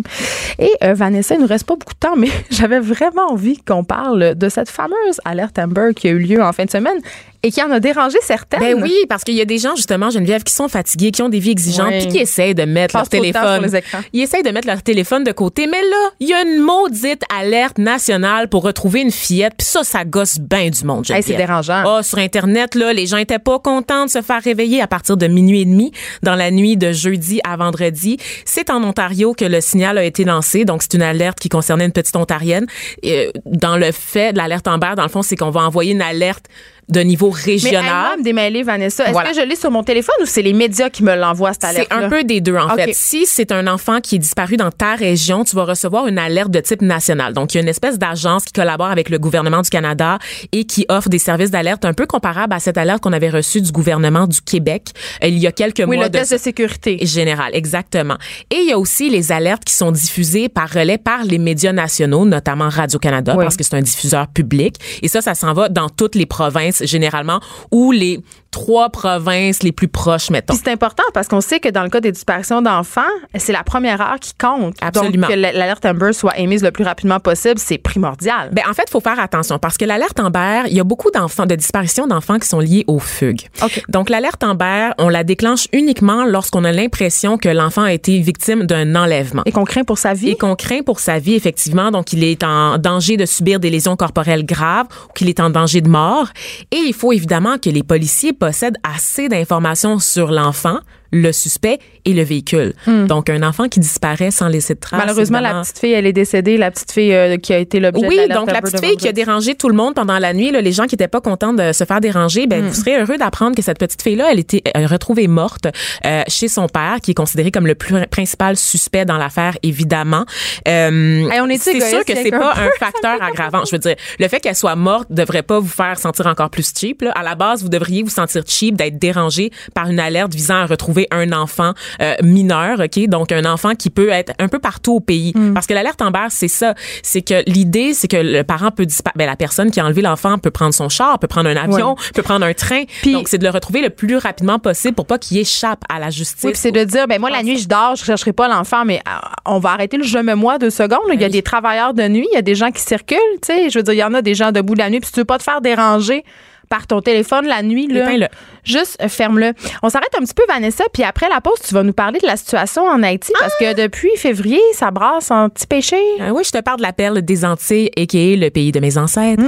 [0.59, 3.83] Et euh, Vanessa, il nous reste pas beaucoup de temps, mais j'avais vraiment envie qu'on
[3.83, 6.99] parle de cette fameuse alerte Amber qui a eu lieu en fin de semaine
[7.43, 8.59] et qui en a dérangé certaines.
[8.59, 11.29] Ben oui, parce qu'il y a des gens, justement, Geneviève, qui sont fatigués, qui ont
[11.29, 11.99] des vies exigeantes, Oui.
[11.99, 13.53] puis qui essayent de mettre leur de temps téléphone.
[13.53, 13.99] sur les écrans.
[14.11, 17.21] Ils essayent de mettre leur téléphone de côté, mais là, il y a une maudite
[17.39, 21.35] alerte nationale pour retrouver une fillette, puis ça, ça gosse bien du monde, Hey, c'est
[21.35, 21.83] dérangeant.
[21.85, 25.17] Ah, sur Internet, là, les gens étaient pas contents de se faire réveiller à partir
[25.17, 25.91] de minuit et demi
[26.23, 28.17] dans la nuit de jeudi à vendredi.
[28.45, 30.65] C'est en Ontario que le signal a été lancé.
[30.65, 32.67] Donc, c'est une alerte qui concernait une petite Ontarienne.
[33.03, 35.91] Et, euh, dans le fait de l'alerte Amber, dans le fond, c'est qu'on va envoyer
[35.91, 36.45] une alerte
[36.89, 38.17] de niveau Mais régional.
[38.19, 39.03] me démêler, Vanessa.
[39.03, 39.31] Est-ce Voilà.
[39.31, 41.87] que je l'ai sur mon téléphone ou c'est les médias qui me l'envoient, cette alerte
[41.91, 42.93] C'est un peu des deux, en fait.
[42.93, 46.49] Si c'est un enfant qui est disparu dans ta région, tu vas recevoir une alerte
[46.49, 47.33] de type national.
[47.33, 50.17] Donc, il y a une espèce d'agence qui collabore avec le gouvernement du Canada
[50.53, 53.61] et qui offre des services d'alerte un peu comparables à cette alerte qu'on avait reçue
[53.61, 54.91] du gouvernement du Québec
[55.23, 56.05] euh, il y a quelques Oui, mois.
[56.05, 56.97] le test de sécurité.
[57.01, 58.15] Général, exactement.
[58.49, 61.73] Et il y a aussi les alertes qui sont diffusées par relais par les médias
[61.73, 63.43] nationaux, notamment Radio-Canada, Oui.
[63.43, 64.75] parce que c'est un diffuseur public.
[65.01, 67.39] Et ça, ça s'en va dans toutes les provinces, généralement,
[67.71, 68.19] ou les
[68.51, 70.53] trois provinces les plus proches, mettons.
[70.55, 73.01] C'est important parce qu'on sait que dans le cas des disparitions d'enfants,
[73.35, 74.75] c'est la première heure qui compte.
[74.81, 75.27] Absolument.
[75.27, 78.49] Donc, que l'alerte Amber soit émise le plus rapidement possible, c'est primordial.
[78.51, 81.11] Ben, en fait, il faut faire attention parce que l'alerte Amber, il y a beaucoup
[81.11, 83.47] d'enfants, de disparitions d'enfants qui sont liées aux fugues.
[83.61, 83.83] OK.
[83.89, 88.65] Donc, l'alerte Amber, on la déclenche uniquement lorsqu'on a l'impression que l'enfant a été victime
[88.65, 89.43] d'un enlèvement.
[89.45, 90.29] Et qu'on craint pour sa vie?
[90.29, 91.91] Et qu'on craint pour sa vie, effectivement.
[91.91, 95.49] Donc, il est en danger de subir des lésions corporelles graves ou qu'il est en
[95.49, 96.27] danger de mort.
[96.71, 100.79] Et il faut évidemment que les policiers possèdent assez d'informations sur l'enfant,
[101.11, 102.73] le suspect et le véhicule.
[103.07, 104.99] Donc, un enfant qui disparaît sans laisser de traces.
[104.99, 105.05] Hmm.
[105.05, 108.01] Malheureusement, la petite fille, elle est décédée, la petite fille euh, qui a été l'objet
[108.01, 110.51] de oui, donc la petite fille qui a dérangé tout le monde pendant la nuit,
[110.51, 112.67] là, les gens qui étaient pas contents de se faire déranger, ben Hmm.
[112.67, 115.67] vous serez heureux d'apprendre que cette petite fille-là, elle était euh, retrouvée morte
[116.05, 120.25] euh, chez son père, qui est considéré comme le plus principal suspect dans l'affaire, évidemment.
[120.67, 123.63] Euh, Hey, on est-tu c'est sûr que c'est quelqu'un pas un facteur aggravant.
[123.65, 126.71] Je veux dire, le fait qu'elle soit morte devrait pas vous faire sentir encore plus
[126.75, 127.01] cheap.
[127.03, 127.11] Là.
[127.11, 130.65] À la base, vous devriez vous sentir cheap d'être dérangé par une alerte visant à
[130.65, 134.95] retrouver un enfant euh, mineur, ok, donc un enfant qui peut être un peu partout
[134.95, 135.33] au pays.
[135.35, 135.53] Mm.
[135.53, 139.17] Parce que l'alerte Amber, c'est ça, c'est que l'idée, c'est que le parent peut disparaître.
[139.17, 141.95] Ben, la personne qui a enlevé l'enfant peut prendre son char, peut prendre un avion,
[142.13, 142.83] peut prendre un train.
[143.01, 145.99] Puis- donc c'est de le retrouver le plus rapidement possible pour pas qu'il échappe à
[145.99, 146.43] la justice.
[146.43, 149.01] Oui, c'est de dire, ben moi, la nuit, je dors, je chercherai pas l'enfant, mais
[149.07, 149.11] euh,
[149.45, 150.99] on va arrêter le je me moi deux secondes.
[151.07, 151.13] là.
[151.13, 151.31] Il y a Oui.
[151.33, 153.69] des travailleurs de nuit, il y a des gens qui circulent, tu sais.
[153.69, 155.19] Je veux dire, il y en a des gens debout la nuit, puis si tu
[155.19, 156.23] veux pas te faire déranger
[156.69, 158.27] par ton téléphone la nuit, là, Éteins-le.
[158.63, 159.53] juste euh, ferme-le.
[159.83, 162.27] On s'arrête un petit peu, Vanessa, puis après la pause, tu vas nous parler de
[162.27, 165.97] la situation en Haïti, parce que depuis février, ça brasse en petit péché.
[166.19, 168.35] Ah oui, je te parle de la perle des Antilles, a.k.a.
[168.35, 169.43] le pays de mes ancêtres.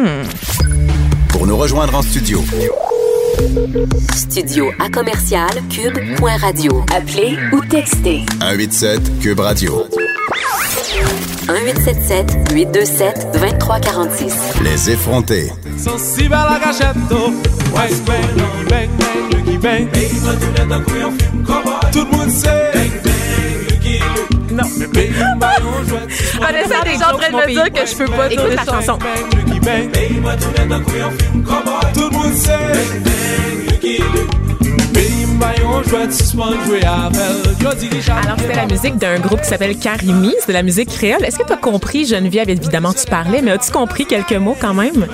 [1.30, 2.42] Pour nous rejoindre en studio,
[4.14, 6.84] Studio à commercial cube.radio.
[6.94, 9.86] Appelez ou textez 187 Cube Radio.
[11.48, 14.34] 1877 827 2346.
[14.63, 15.52] Les effrontés.
[17.12, 17.32] Oh.
[21.92, 22.72] Tout le monde sait.
[24.52, 24.86] Non, mais
[26.56, 28.98] est déjà en train de me dire que je peux pas dire la chanson.
[28.98, 29.89] Bang, Lucky Bang.
[31.94, 33.10] Tout le monde sait.
[35.41, 35.84] Alors,
[38.38, 40.34] c'était la musique d'un groupe qui s'appelle Karimi.
[40.39, 41.23] C'est de la musique créole.
[41.23, 42.49] Est-ce que tu as compris, Geneviève?
[42.49, 45.08] Évidemment, tu parlais, mais as-tu compris quelques mots quand même?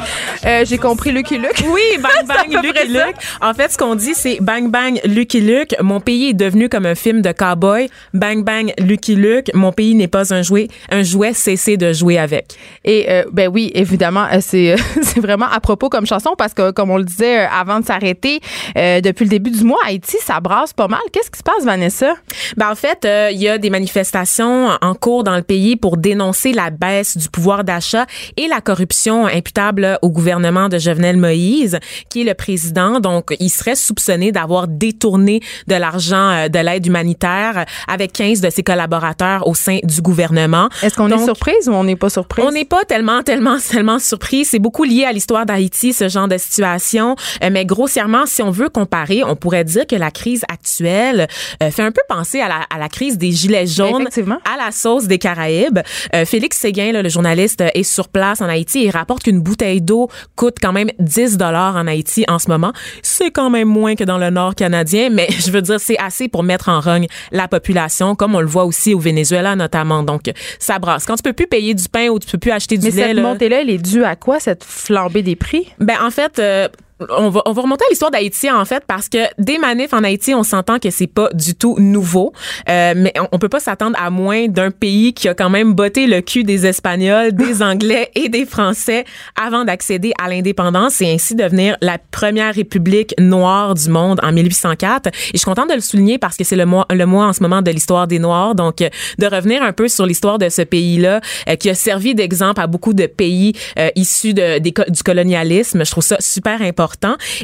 [0.46, 1.64] Euh, J'ai compris Lucky Luke.
[1.68, 2.88] Oui, bang bang, Lucky.
[2.88, 3.16] Luke.
[3.42, 5.76] En fait, ce qu'on dit, c'est bang bang, Lucky Luke.
[5.82, 7.90] Mon pays est devenu comme un film de cowboy.
[8.14, 9.52] Bang bang, Lucky Luke.
[9.54, 10.70] Mon pays n'est pas un jouet.
[10.90, 12.56] Un jouet, cessez de jouer avec.
[12.84, 16.54] Et euh, ben oui, évidemment, euh, c'est euh, c'est vraiment à propos comme chanson parce
[16.56, 18.40] que comme on le disait euh, avant de s'arrêter,
[18.78, 21.02] euh, depuis le début du mois, Haïti Ça brasse pas mal.
[21.12, 22.16] Qu'est-ce qui se passe, Vanessa?
[22.58, 25.98] Ben, en fait, euh, il y a des manifestations en cours dans le pays pour
[25.98, 28.06] dénoncer la baisse du pouvoir d'achat
[28.38, 33.00] et la corruption imputable au gouvernement de Jovenel Moïse, qui est le président.
[33.00, 38.50] Donc, il serait soupçonné d'avoir détourné de l'argent euh, de l'aide humanitaire avec 15 de
[38.50, 40.70] ses collaborateurs au sein du gouvernement.
[40.82, 42.46] Est-ce qu'on est surprise ou on n'est pas surprise?
[42.46, 44.46] on n'est pas tellement, tellement, tellement surpris.
[44.46, 47.16] C'est beaucoup lié à l'histoire d'Haïti, ce genre de situation.
[47.44, 51.28] Euh, mais grossièrement, si on veut comparer, on pourrait dire que la crise actuelle
[51.64, 54.40] euh, fait un peu penser à la, à la crise des Gilets jaunes Effectivement.
[54.52, 55.80] à la sauce des Caraïbes.
[56.14, 59.40] Euh, Félix Séguin, là, le journaliste, euh, est sur place en Haïti et rapporte qu'une
[59.42, 62.72] bouteille d'eau coûte quand même 10 dollars en Haïti en ce moment.
[63.02, 66.28] C'est quand même moins que dans le nord canadien, mais je veux dire, c'est assez
[66.28, 70.04] pour mettre en rogne la population, comme on le voit aussi au Venezuela notamment.
[70.04, 71.06] Donc, ça brasse.
[71.06, 73.08] Quand tu peux plus payer du pain ou tu peux plus acheter du Mais lait,
[73.08, 75.68] cette là, montée-là, elle est due à quoi, cette flambée des prix?
[75.80, 76.40] ben en fait.
[76.40, 76.68] euh,
[77.00, 80.04] on va, on va remonter à l'histoire d'Haïti en fait parce que des manifs en
[80.04, 82.32] Haïti on s'entend que c'est pas du tout nouveau.
[82.70, 85.74] Euh, mais on, on peut pas s'attendre à moins d'un pays qui a quand même
[85.74, 89.04] botté le cul des Espagnols des Anglais et des Français
[89.36, 95.08] avant d'accéder à l'indépendance et ainsi devenir la première république noire du monde en 1804
[95.08, 97.34] et je suis contente de le souligner parce que c'est le mois le mois en
[97.34, 98.56] ce moment de l'histoire des Noirs.
[98.56, 101.20] Donc euh, de revenir un peu sur l'histoire de ce pays là
[101.60, 105.92] qui a servi d'exemple à beaucoup de pays euh, issus de, des du colonialisme je
[105.92, 106.86] trouve ça super important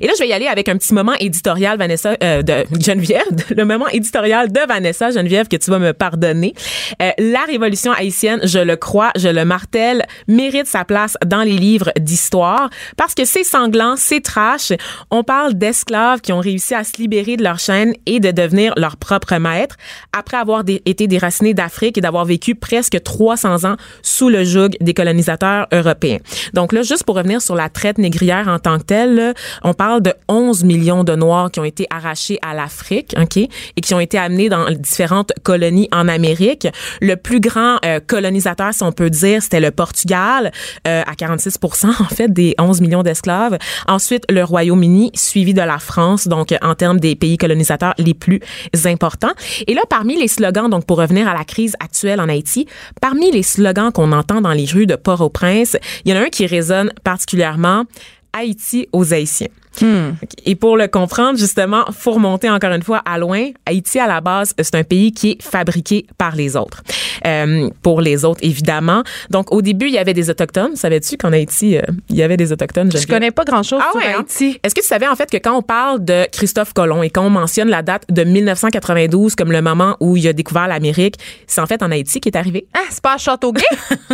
[0.01, 3.23] et là je vais y aller avec un petit moment éditorial Vanessa euh, de Geneviève
[3.55, 5.11] le moment éditorial de Vanessa.
[5.11, 6.53] Geneviève que tu vas me pardonner.
[7.01, 11.51] Euh, la révolution haïtienne je le crois je le martèle mérite sa place dans les
[11.51, 12.69] livres d'histoire.
[12.97, 14.73] Parce que c'est sanglant c'est trash.
[15.09, 18.73] On parle d'esclaves qui ont réussi à se libérer de leur chaîne et de devenir
[18.77, 19.75] leur propre maître.
[20.13, 24.93] Après avoir été déracinés d'Afrique et d'avoir vécu presque 300 ans sous le joug des
[24.93, 26.19] colonisateurs européens.
[26.53, 29.30] Donc là, juste pour revenir sur la traite négrière en tant que telle,
[29.63, 33.49] on parle de 11 millions de Noirs qui ont été arrachés à l'Afrique, OK, et
[33.81, 36.67] qui ont été amenés dans différentes colonies en Amérique.
[37.01, 40.51] Le plus grand euh, colonisateur, si on peut dire, c'était le Portugal,
[40.87, 43.57] euh, à 46% en fait, des 11 millions d'esclaves.
[43.87, 48.13] Ensuite, le Royaume-Uni, suivi de la France, donc euh, en termes des pays colonisateurs les
[48.13, 48.39] plus
[48.85, 49.31] importants.
[49.67, 52.67] Et là, parmi les slogans, donc pour revenir à la crise actuelle en Haïti,
[53.01, 56.29] parmi les slogans qu'on entend dans les rues de Port-au-Prince, il y en a un
[56.29, 57.85] qui résonne particulièrement
[58.33, 59.49] Haïti aux Haïtiens.
[59.81, 60.29] OK.
[60.45, 63.49] Et pour le comprendre, justement, faut remonter encore une fois à loin.
[63.65, 66.83] Haïti, à la base, c'est un pays qui est fabriqué par les autres.
[67.25, 69.03] Euh, pour les autres, évidemment.
[69.29, 70.75] Donc, au début, il y avait des Autochtones.
[70.75, 72.91] Savais-tu qu'en Haïti, euh, il y avait des Autochtones?
[72.91, 73.15] Je Geneviève?
[73.17, 74.19] connais pas grand-chose Ah sur ouais, hein?
[74.19, 74.59] Haïti.
[74.63, 77.25] Est-ce que tu savais en fait que quand on parle de Christophe Colomb et quand
[77.25, 81.15] on mentionne la date de 1992 comme le moment où il a découvert l'Amérique,
[81.47, 82.65] c'est en fait en Haïti qui est arrivé.
[82.73, 83.61] Ah, c'est pas à Châteauguay?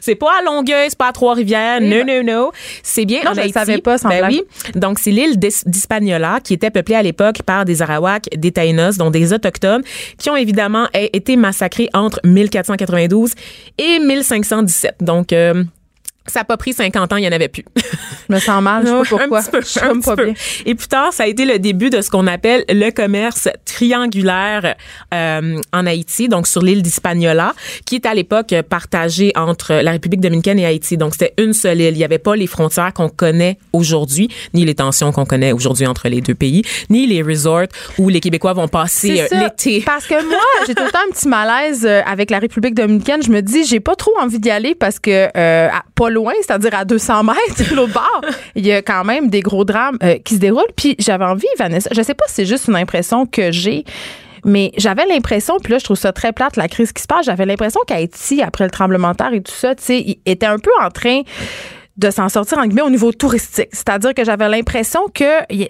[0.00, 2.50] C'est pas à Longueuil, c'est pas à Trois-Rivières, Oui, non, ben- non, non.
[2.82, 3.52] C'est bien Non, en je Haïti.
[3.52, 4.32] savais pas, sans ben blague.
[4.32, 4.42] oui.
[4.78, 9.10] Donc, c'est l'île d'Hispaniola qui était peuplée à l'époque par des Arawaks, des Taïnos, dont
[9.10, 9.82] des Autochtones,
[10.18, 13.32] qui ont évidemment eh, été massacrés entre 1492
[13.78, 14.96] et 1517.
[15.00, 15.64] Donc, euh,
[16.28, 17.64] ça n'a pas pris 50 ans, il n'y en avait plus.
[18.28, 19.42] Je me sens mal, je sais pas pourquoi.
[19.50, 20.24] Peu, je un pas peu.
[20.26, 20.34] bien.
[20.66, 24.74] Et plus tard, ça a été le début de ce qu'on appelle le commerce triangulaire
[25.14, 27.54] euh, en Haïti, donc sur l'île d'Hispaniola,
[27.86, 30.96] qui est à l'époque partagée entre la République dominicaine et Haïti.
[30.96, 31.94] Donc c'était une seule île.
[31.94, 35.86] Il n'y avait pas les frontières qu'on connaît aujourd'hui, ni les tensions qu'on connaît aujourd'hui
[35.86, 37.66] entre les deux pays, ni les resorts
[37.98, 39.82] où les Québécois vont passer euh, l'été.
[39.84, 43.22] Parce que moi, j'ai tout le temps un petit malaise euh, avec la République dominicaine.
[43.22, 46.10] Je me dis, j'ai pas trop envie d'y aller parce que euh, à- pas
[46.42, 48.22] c'est-à-dire à 200 mètres l'autre bord,
[48.54, 50.72] il y a quand même des gros drames euh, qui se déroulent.
[50.76, 53.84] Puis j'avais envie, Vanessa, je sais pas si c'est juste une impression que j'ai.
[54.44, 57.26] Mais j'avais l'impression, puis là, je trouve ça très plate, la crise qui se passe.
[57.26, 60.58] J'avais l'impression qu'Haïti, après le tremblement de terre et tout ça, tu sais, était un
[60.58, 61.22] peu en train
[61.98, 63.68] de s'en sortir en guillemets au niveau touristique.
[63.72, 65.24] C'est-à-dire que j'avais l'impression que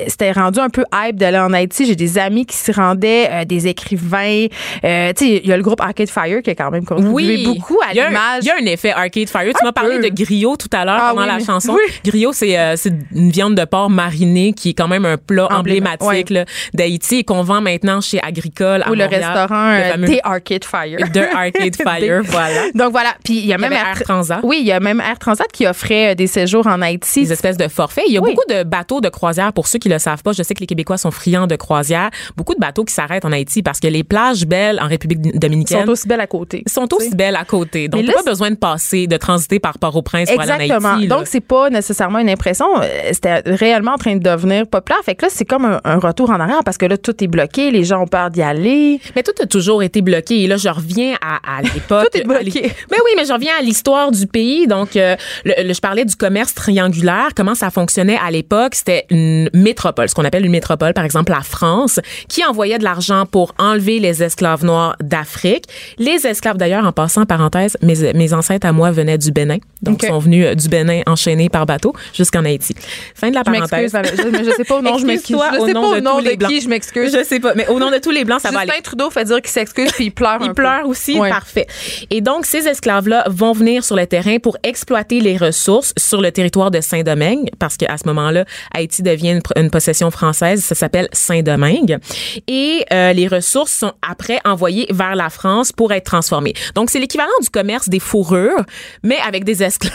[0.08, 1.86] c'était rendu un peu hype d'aller en Haïti.
[1.86, 4.46] J'ai des amis qui s'y rendaient, euh, des écrivains.
[4.84, 7.44] Euh, tu sais, il y a le groupe Arcade Fire qui a quand même contribué
[7.44, 8.42] beaucoup à l'image.
[8.42, 9.52] Il y a un effet Arcade Fire.
[9.58, 11.72] Tu m'as parlé de griot tout à l'heure Ah pendant oui, la chanson.
[11.74, 11.92] oui.
[12.04, 15.48] Griot, c'est euh, c'est une viande de porc marinée qui est quand même un plat
[15.50, 16.34] Emblém- emblématique
[16.74, 20.64] d'Haïti et qu'on vend maintenant chez Agricole à ou le restaurant Le euh, des Arcade
[20.64, 20.98] Fire.
[21.12, 22.60] de Arcade Fire, voilà.
[22.74, 23.14] Donc voilà.
[23.24, 24.40] Puis il y a y même Air Transat.
[24.42, 27.22] Oui, il y a même Air Transat qui offrait euh, des séjours en Haïti.
[27.22, 28.04] Des espèces de forfaits.
[28.08, 28.30] Il y a Oui.
[28.34, 29.52] beaucoup de bateaux de croisière.
[29.54, 32.10] Pour ceux qui le savent pas, je sais que les Québécois sont friands de croisière.
[32.36, 35.86] Beaucoup de bateaux qui s'arrêtent en Haïti parce que les plages belles en République dominicaine
[35.86, 36.62] sont aussi belles à côté.
[36.66, 37.88] sont aussi belles à côté.
[37.88, 40.94] Donc, t'as pas besoin de passer, de transiter par Port-au-Prince pour aller en Exactement.
[40.96, 41.06] Haïti.
[41.06, 41.16] là.
[41.16, 42.66] Donc, c'est pas nécessairement une impression.
[42.82, 45.00] euh, C'était réellement en train de devenir populaire.
[45.04, 47.28] Fait que là, c'est comme un, un retour en arrière parce que là, tout est
[47.28, 47.70] bloqué.
[47.70, 49.00] Les gens ont peur d'y aller.
[49.16, 50.42] Mais tout a toujours été bloqué.
[50.42, 52.08] Et là, je reviens à, à l'époque.
[52.12, 52.62] Tout est bloqué.
[52.90, 54.66] Mais oui, mais je reviens à l'histoire du pays.
[54.66, 59.04] Donc, euh, le- le- je parlais du commerce triangulaire, comment ça fonctionnait à l'époque, c'était
[59.10, 63.26] une métropole, ce qu'on appelle une métropole, par exemple la France, qui envoyait de l'argent
[63.26, 65.64] pour enlever les esclaves noirs d'Afrique.
[65.98, 69.58] Les esclaves, d'ailleurs, en passant, parenthèse, mes, mes ancêtres à moi venaient du Bénin.
[69.82, 70.08] Donc, Ok.
[70.08, 72.74] sont venus euh, du Bénin enchaînés par bateau jusqu'en Haïti.
[73.14, 73.92] Fin de la Je parenthèse.
[73.92, 75.36] Je, mais je sais pas au nom, je m'excuse.
[75.36, 77.16] Je sais pas de au nom de qui je m'excuse.
[77.16, 78.68] Je sais pas, mais au nom de tous les Blancs, ça va aller.
[78.70, 80.54] Justin Trudeau fait dire qu'il s'excuse puis il pleure un Il peu.
[80.54, 81.28] pleure aussi, Ouais.
[81.30, 81.66] parfait.
[82.10, 86.32] Et donc, ces esclaves-là vont venir sur le terrain pour exploiter les ressources sur le
[86.32, 91.08] territoire de Saint-Domingue, parce qu'à ce moment-là, Haïti devient une, une possession française, ça s'appelle
[91.12, 91.98] Saint-Domingue.
[92.46, 96.54] Et euh, les ressources sont après envoyées vers la France pour être transformées.
[96.74, 98.64] Donc, c'est l'équivalent du commerce des fourrures,
[99.02, 99.92] mais avec des esclaves.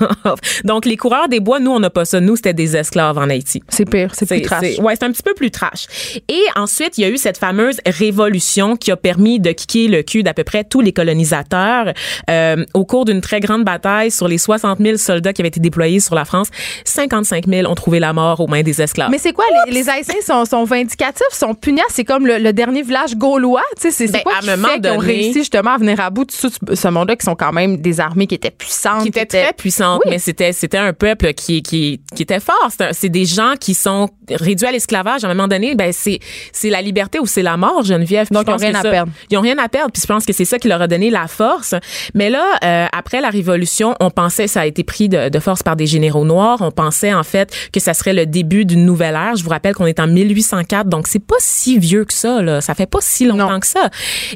[0.64, 2.20] donc, les coureurs des bois, nous, on n'a pas ça.
[2.20, 3.62] Nous, c'était des esclaves en Haïti.
[3.68, 4.78] C'est pire, c'est plus trash.
[4.78, 5.86] Ouais, c'est un petit peu plus trash.
[6.28, 10.02] Et ensuite, il y a eu cette fameuse révolution qui a permis de kicker le
[10.02, 11.92] cul d'à peu près tous les colonisateurs
[12.30, 15.60] euh, au cours d'une très grande bataille sur les 60 000 soldats qui avaient été
[15.60, 16.48] déployés sur la France.
[16.84, 19.10] 55 000 ont trouvé la mort aux mains des esclaves.
[19.10, 22.52] Mais c'est quoi, les, les Haïtiens sont, sont vindicatifs, sont pugnaces, c'est comme le, le
[22.52, 24.98] dernier village gaulois, tu sais, c'est Ben, quoi à qui un moment fait qu'ils ont
[24.98, 28.00] réussi justement à venir à bout de tout ce, monde-là, qui sont quand même des
[28.00, 29.02] armées qui étaient puissantes.
[29.02, 30.12] qui était très puissante, Oui.
[30.12, 32.68] mais c'était c'était un peuple qui qui qui était fort.
[32.92, 35.24] C'est des gens qui sont réduits à l'esclavage.
[35.24, 36.18] À un moment donné, ben c'est
[36.52, 38.26] c'est la liberté ou c'est la mort, Geneviève.
[38.28, 39.12] Puis Donc, ils ont rien à ça- perdre.
[39.30, 39.90] Ils ont rien à perdre.
[39.92, 41.74] Puis je pense que c'est ça qui leur a donné la force.
[42.14, 45.62] Mais là, euh, après la Révolution, on pensait ça a été pris de, de force
[45.62, 46.58] par des généraux noirs.
[46.60, 49.36] On pensait en fait que ça serait le début d'une nouvelle ère.
[49.36, 52.42] Je vous rappelle qu'on est en 1804, donc c'est pas si vieux que ça.
[52.42, 52.60] Là.
[52.60, 53.60] Ça fait pas si longtemps Non.
[53.60, 53.90] que ça.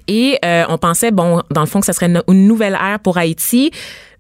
[0.07, 2.99] Et euh, on pensait bon, dans le fond, que ça serait une, une nouvelle ère
[3.01, 3.71] pour Haïti.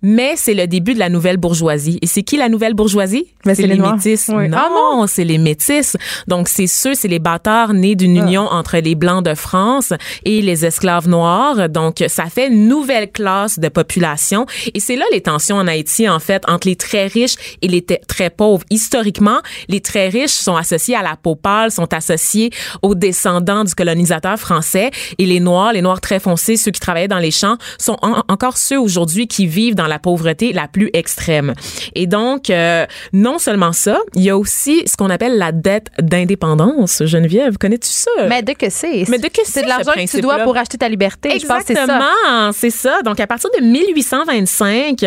[0.02, 1.98] Mais c'est le début de la nouvelle bourgeoisie.
[2.02, 3.26] Et c'est qui la nouvelle bourgeoisie?
[3.44, 3.96] C'est les Noirs.
[3.96, 4.30] métis.
[4.32, 4.48] Oui.
[4.48, 5.06] Non, Ah non!
[5.08, 5.96] c'est les métis.
[6.28, 8.22] Donc, c'est ceux, c'est les bâtards nés d'une Ah.
[8.22, 9.92] union entre les Blancs de France
[10.24, 11.68] et les esclaves noirs.
[11.68, 14.46] Donc, ça fait une nouvelle classe de population.
[14.74, 17.82] Et c'est là les tensions en Haïti, en fait, entre les très riches et les
[17.82, 18.64] très pauvres.
[18.70, 22.50] Historiquement, les très riches sont associés à la peau pâle, sont associés
[22.82, 24.90] aux descendants du colonisateur français.
[25.18, 28.22] Et les Noirs, les Noirs très foncés, ceux qui travaillaient dans les champs, sont en-
[28.28, 31.54] encore ceux aujourd'hui qui vivent dans la pauvreté la plus extrême.
[31.94, 35.88] Et donc, euh, non seulement ça, il y a aussi ce qu'on appelle la dette
[35.98, 37.04] d'indépendance.
[37.04, 38.10] Geneviève, connais-tu ça?
[38.28, 39.08] Mais de que c'est?
[39.08, 41.30] Mais de que C'est c'est, de l'argent que tu dois pour acheter ta liberté.
[41.30, 41.58] Que c'est ça.
[41.58, 43.02] Exactement, c'est ça.
[43.02, 45.04] Donc, à partir de 1825,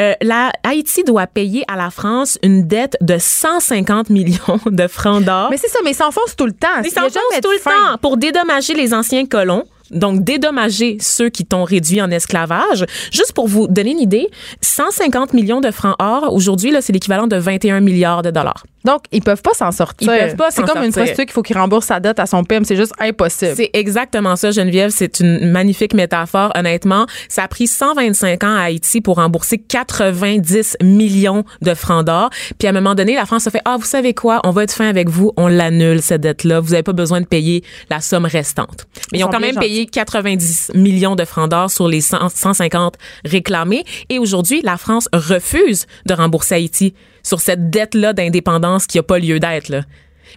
[0.00, 5.22] euh, la Haïti doit payer à la France une dette de 150 millions de francs
[5.24, 5.48] d'or.
[5.50, 6.68] Mais c'est ça, mais ils s'enfoncent tout le temps.
[6.84, 7.70] Ils s'enfoncent tout le fin.
[7.70, 9.64] temps pour dédommager les anciens colons.
[9.90, 12.84] Donc, dédommager ceux qui t'ont réduit en esclavage.
[13.12, 14.28] Juste pour vous donner une idée,
[14.60, 18.64] 150 millions de francs or, aujourd'hui, là, c'est l'équivalent de 21 milliards de dollars.
[18.84, 20.12] Donc, ils peuvent pas s'en sortir.
[20.12, 21.02] Ils peuvent pas C'est comme une sortir.
[21.04, 22.64] prostituée qu'il faut qu'il rembourse sa dette à son PIM.
[22.64, 23.52] C'est juste impossible.
[23.56, 24.90] C'est exactement ça, Geneviève.
[24.90, 26.52] C'est une magnifique métaphore.
[26.54, 32.28] Honnêtement, ça a pris 125 ans à Haïti pour rembourser 90 millions de francs d'or.
[32.58, 34.64] Puis à un moment donné, la France a fait ah vous savez quoi, on va
[34.64, 36.60] être fin avec vous, on l'annule cette dette-là.
[36.60, 38.86] Vous n'avez pas besoin de payer la somme restante.
[39.12, 42.28] Mais ils, Ils ont quand même payé 90 millions de francs d'or sur les 100
[42.28, 43.84] 150 réclamés.
[44.08, 49.18] Et aujourd'hui, la France refuse de rembourser Haïti sur cette dette-là d'indépendance qui a pas
[49.18, 49.84] lieu d'être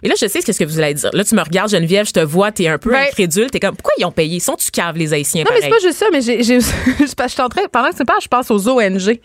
[0.02, 1.10] Et là, je sais ce que vous allez dire.
[1.12, 3.50] Là, tu me regardes, Geneviève, je te vois, t'es un peu Ben- incrédule.
[3.50, 4.40] T'es comme, pourquoi ils ont payé?
[4.40, 7.40] Sont-tu caves, les Haïtiens, non, mais c'est pas juste ça, mais j'ai, j'ai, je suis
[7.42, 9.20] en train, pendant que tu parles, je pense aux ONG.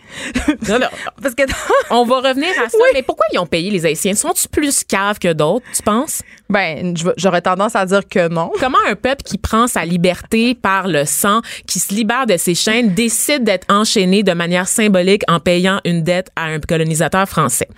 [0.68, 0.86] Non, non.
[1.22, 1.42] parce que,
[1.90, 2.78] On va revenir à ça.
[2.92, 4.14] Mais pourquoi ils ont payé, les Haïtiens?
[4.14, 6.22] Sont-tu plus caves que d'autres, tu penses?
[6.48, 8.52] ben, j'aurais tendance à dire que non.
[8.60, 12.54] Comment un peuple qui prend sa liberté par le sang, qui se libère de ses
[12.54, 17.68] chaînes, décide d'être enchaîné de manière symbolique en payant une dette à un colonisateur français?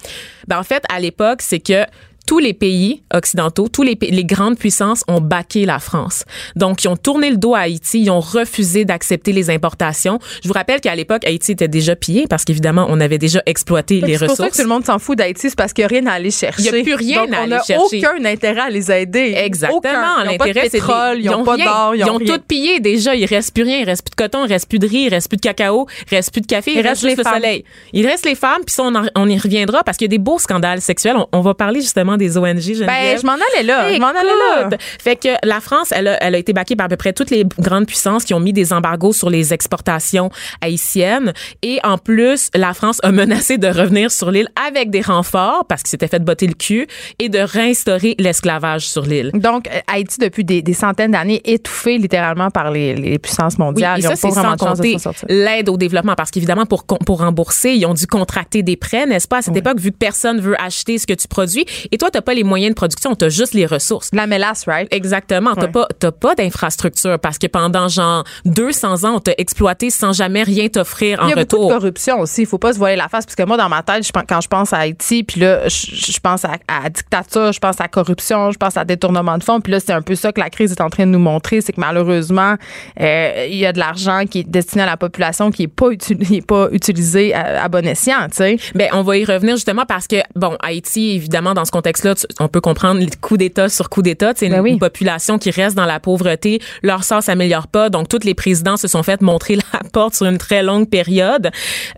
[0.48, 1.84] Ben, en fait, à l'époque, c'est que
[2.26, 6.24] tous les pays occidentaux, tous les, les grandes puissances ont baqué la France.
[6.56, 10.18] Donc, ils ont tourné le dos à Haïti, ils ont refusé d'accepter les importations.
[10.42, 14.00] Je vous rappelle qu'à l'époque, Haïti était déjà pillé parce qu'évidemment, on avait déjà exploité
[14.00, 14.56] les c'est pour ça que ressources.
[14.56, 16.62] tout le monde s'en fout d'Haïti, c'est parce qu'il n'y a rien à aller chercher.
[16.62, 17.98] Il y a plus rien Donc, à on aller n'a chercher.
[17.98, 19.34] aucun intérêt à les aider.
[19.36, 19.78] Exactement.
[19.78, 20.24] Aucun.
[20.24, 23.14] Ils n'ont pas de pétrole, ils n'ont pas d'or, ils Ils ont tout pillé déjà.
[23.14, 23.78] Il reste plus rien.
[23.78, 25.86] Il reste plus de coton, il reste plus de riz, il reste plus de cacao,
[26.10, 27.34] il reste plus de café, il, Il reste, reste juste le femmes.
[27.34, 27.64] soleil.
[27.92, 30.16] Il reste les femmes, puis ça, on, en- on y reviendra parce qu'il y a
[30.16, 31.16] des beaux scandales sexuels.
[31.16, 32.86] On, on va parler justement des ONG, Geneviève?
[32.86, 33.92] Ben, je m'en allais là.
[33.92, 34.68] Je m'en allais là.
[35.02, 37.30] Fait que la France, elle a, elle a été baquée par à peu près toutes
[37.30, 41.32] les grandes puissances qui ont mis des embargos sur les exportations haïtiennes.
[41.62, 45.82] Et en plus, la France a menacé de revenir sur l'île avec des renforts parce
[45.82, 46.86] qu'il s'était fait botter le cul
[47.18, 49.30] et de réinstaurer l'esclavage sur l'île.
[49.34, 53.64] Donc, euh, Haïti, depuis des, des centaines d'années, étouffé littéralement par les, les puissances Oui,
[53.64, 53.98] mondiales.
[53.98, 54.96] et ça, c'est sans compter
[55.28, 56.14] l'aide au développement.
[56.16, 59.38] Parce qu'évidemment, pour, pour rembourser, ils ont dû contracter des prêts, n'est-ce pas?
[59.38, 61.64] À cette époque, vu que personne veut acheter ce que tu produis.
[61.92, 64.10] Et toi, toi, t'as pas les moyens de production, t'as juste les ressources.
[64.12, 64.86] La mélasse, right?
[64.92, 65.54] Exactement.
[65.56, 65.72] T'as Ouais.
[65.72, 70.44] pas, t'as pas d'infrastructure parce que pendant genre 200 ans, on t'a exploité sans jamais
[70.44, 71.68] rien t'offrir en Il y a beaucoup retour.
[71.70, 72.42] de corruption aussi.
[72.42, 73.26] Il faut pas se voiler la face.
[73.26, 75.94] Parce que moi, dans ma tête, je quand je pense à Haïti, puis là, je,
[76.12, 79.60] je pense à, à dictature, je pense à corruption, je pense à détournement de fonds.
[79.60, 81.60] Puis là, c'est un peu ça que la crise est en train de nous montrer.
[81.60, 82.54] C'est que malheureusement,
[83.00, 85.88] euh, il y a de l'argent qui est destiné à la population qui est pas,
[85.90, 88.56] uti- qui est pas utilisé à, à bon escient, tu sais.
[88.74, 91.70] Ben, on va y revenir justement parce que, bon, Haïti, évidemment, dans ce
[92.02, 94.32] contexte-là, tu- on peut comprendre les coups d'État sur coups d'État.
[94.36, 94.70] C'est une, Ben oui.
[94.72, 96.60] une population qui reste dans la pauvreté.
[96.82, 97.90] Leur sort s'améliore pas.
[97.90, 101.50] Donc, tous les présidents se sont fait montrer la porte sur une très longue période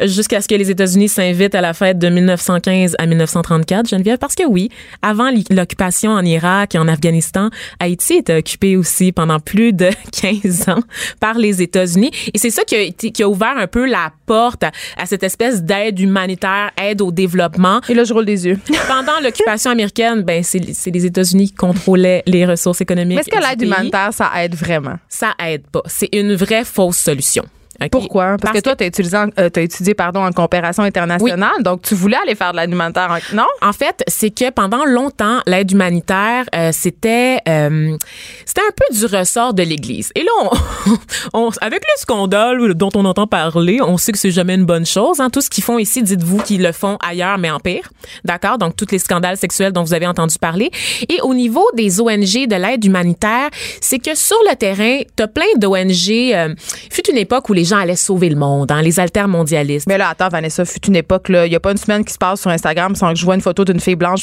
[0.02, 4.18] jusqu'à ce que les États-Unis s'invitent à la fête de 1915 à 1934, Geneviève.
[4.18, 4.68] Parce que oui,
[5.02, 7.50] avant l'occupation en Irak et en Afghanistan,
[7.80, 10.80] Haïti était occupé aussi pendant plus de 15 ans
[11.20, 12.10] par les États-Unis.
[12.34, 15.06] Et c'est ça qui a, été- qui a ouvert un peu la porte à, à
[15.06, 17.80] cette espèce d'aide humanitaire, aide au développement.
[17.88, 18.58] Et là, je roule des yeux.
[18.86, 19.87] Pendant l'occupation américaine,
[20.24, 23.16] ben c'est les États-Unis qui contrôlaient les ressources économiques.
[23.16, 24.98] Mais est-ce que l'aide humanitaire, ça aide vraiment?
[25.08, 25.82] Ça aide pas.
[25.86, 27.44] C'est une vraie fausse solution.
[27.92, 28.36] Pourquoi?
[28.40, 32.52] Parce, que toi, tu as, étudié pardon, en coopération internationale, donc tu voulais aller faire
[32.52, 33.08] de l'aide humanitaire.
[33.10, 33.46] en- Non?
[33.62, 37.96] En fait, c'est que pendant longtemps, l'aide humanitaire, euh, c'était euh,
[38.44, 40.10] c'était un peu du ressort de l'Église.
[40.16, 40.96] Et là, on,
[41.46, 44.86] on- avec le scandale dont on entend parler, on sait que c'est jamais une bonne
[44.86, 45.20] chose.
[45.20, 45.30] Hein.
[45.30, 47.88] Tout ce qu'ils font ici, dites-vous qu'ils le font ailleurs, mais en pire.
[48.24, 48.58] D'accord?
[48.58, 50.70] Donc, tous les scandales sexuels dont vous avez entendu parler.
[51.08, 53.50] Et au niveau des ONG, de l'aide humanitaire,
[53.80, 56.32] c'est que sur le terrain, t'as plein d'ONG.
[56.34, 56.54] Euh,
[56.90, 59.86] fut une époque où les gens allaient sauver le monde, hein, les altermondialistes.
[59.86, 61.26] Mais là, attends, Vanessa, fut une époque.
[61.28, 63.34] Il n'y a pas une semaine qui se passe sur Instagram sans que je vois
[63.34, 64.22] une photo d'une fille blanche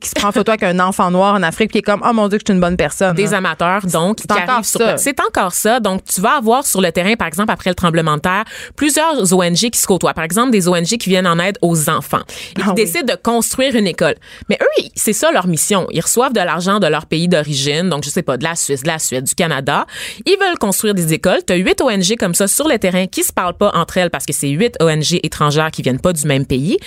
[0.00, 2.12] qui se prend en photo avec un enfant noir en Afrique qui est comme, oh
[2.12, 3.14] mon Dieu, que je suis une bonne personne.
[3.14, 3.38] des hein.
[3.38, 4.96] amateurs donc C'est encore ça.
[4.96, 8.16] c'est encore ça donc tu vas avoir sur le terrain par exemple après le tremblement
[8.16, 8.44] de terre
[8.76, 12.20] plusieurs ONG qui se côtoient par exemple des ONG qui viennent en aide aux enfants
[12.50, 12.74] et qui Ah oui.
[12.74, 14.14] décident de construire une école
[14.48, 18.04] mais eux c'est ça leur mission ils reçoivent de l'argent de leur pays d'origine donc
[18.04, 19.86] je sais pas de la Suisse de la Suède du Canada
[20.24, 23.22] ils veulent construire des écoles tu as huit ONG comme ça sur le terrain qui
[23.24, 26.26] se parlent pas entre elles parce que c'est huit ONG étrangères qui viennent pas du
[26.26, 26.78] même pays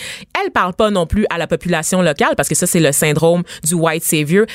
[0.43, 3.43] elles parlent pas non plus à la population locale parce que ça c'est le syndrome
[3.63, 4.45] du white savior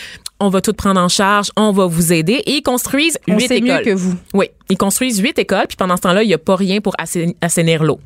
[0.41, 2.43] on va tout prendre en charge, on va vous aider.
[2.45, 3.69] Et ils construisent On huit écoles.
[3.79, 4.15] mieux que vous.
[4.35, 6.93] Oui, ils construisent huit écoles, puis pendant ce temps-là, il n'y a pas rien pour
[6.99, 8.01] assaini- assainir l'eau.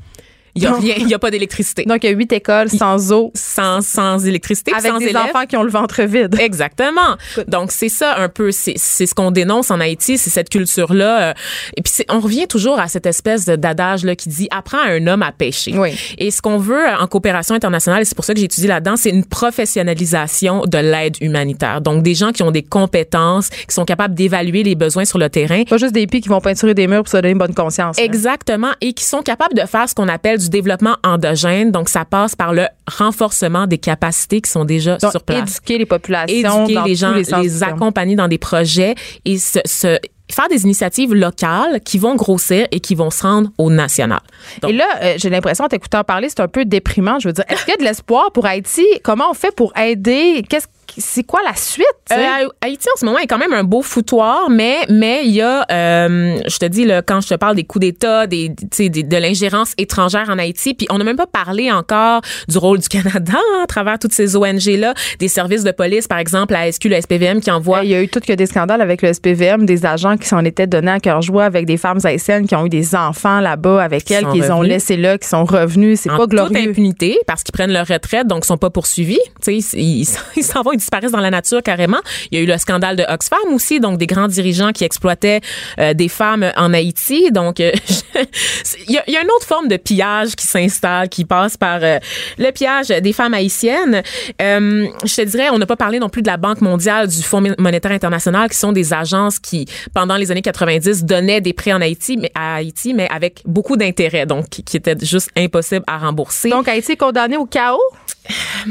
[0.54, 1.84] Il n'y a rien, il n'y a pas d'électricité.
[1.84, 5.16] Donc, il y a huit écoles sans eau, Sans, sans électricité, avec sans des élèves.
[5.22, 6.36] enfants qui ont le ventre vide.
[6.40, 7.16] Exactement.
[7.46, 10.92] Donc c'est ça un peu, c'est c'est ce qu'on dénonce en Haïti, c'est cette culture
[10.94, 11.34] là.
[11.76, 14.88] Et puis on revient toujours à cette espèce de- d'adage là qui dit apprends à
[14.90, 15.76] un homme à pêcher.
[15.78, 15.90] Oui.
[16.18, 18.96] Et ce qu'on veut en coopération internationale, et c'est pour ça que j'ai étudié là-dedans,
[18.96, 21.80] c'est une professionnalisation de l'aide humanitaire.
[21.80, 25.28] Donc des gens qui ont des compétences, qui sont capables d'évaluer les besoins sur le
[25.28, 25.62] terrain.
[25.64, 27.98] Pas juste des pis qui vont peinturer des murs pour se donner une bonne conscience.
[27.98, 28.02] hein.
[28.02, 31.70] Exactement, et qui sont capables de faire ce qu'on appelle du développement endogène.
[31.72, 35.38] Donc, ça passe par le renforcement des capacités qui sont déjà Donc, sur place.
[35.58, 36.34] éduquer les populations
[36.64, 38.94] Éduquer dans les gens, les accompagner dans des projets
[39.24, 39.98] et se, se-
[40.30, 44.20] faire des initiatives locales qui vont grossir et qui vont se rendre au national.
[44.60, 47.18] Donc, Et là, euh, j'ai l'impression, en t'écoutant parler, c'est un peu déprimant.
[47.18, 48.84] Je veux dire, est-ce qu'il y a de l'espoir pour Haïti?
[49.02, 50.44] Comment on fait pour aider?
[50.48, 50.66] Qu'est-ce
[50.96, 51.86] c'est quoi la suite?
[52.12, 55.42] Euh, Haïti en ce moment est quand même un beau foutoir, mais mais il y
[55.42, 59.16] a, euh, je te dis là, quand je te parle des coups d'État, des, de
[59.16, 63.34] l'ingérence étrangère en Haïti, puis on n'a même pas parlé encore du rôle du Canada
[63.36, 66.86] hein, à travers toutes ces ONG là, des services de police par exemple, la SQ,
[66.86, 69.66] le SPVM qui envoie Il y a eu tout que des scandales avec le SPVM,
[69.66, 72.64] des agents qui s'en étaient donnés à cœur joie avec des femmes haïtiennes qui ont
[72.66, 76.00] eu des enfants là-bas avec Qui elles, qu'ils ont laissés là, qui sont revenus.
[76.00, 76.56] C'est pas toute glorieux.
[76.70, 80.72] impunité parce qu'ils prennent leur retraite donc sont pas poursuivis ils ils- ils s'en vont
[80.72, 81.98] ils disparaissent dans la nature carrément.
[82.30, 85.40] Il y a eu le scandale de Oxfam aussi donc des grands dirigeants qui exploitaient
[85.78, 87.30] euh, des femmes en Haïti.
[87.30, 87.72] Donc euh,
[88.88, 91.98] il y, a, une autre forme de pillage qui s'installe qui passe par euh,
[92.38, 94.02] le pillage des femmes haïtiennes.
[94.40, 97.42] Je te dirais on n'a pas parlé non plus de la Banque mondiale du Fonds
[97.58, 101.80] monétaire international qui sont des agences qui pendant les années 90 donnaient des prêts en
[101.80, 105.98] Haïti mais à Haïti mais avec beaucoup d'intérêts donc qui, qui étaient juste impossibles à
[105.98, 106.50] rembourser.
[106.50, 107.80] Donc, Haïti est condamné au chaos?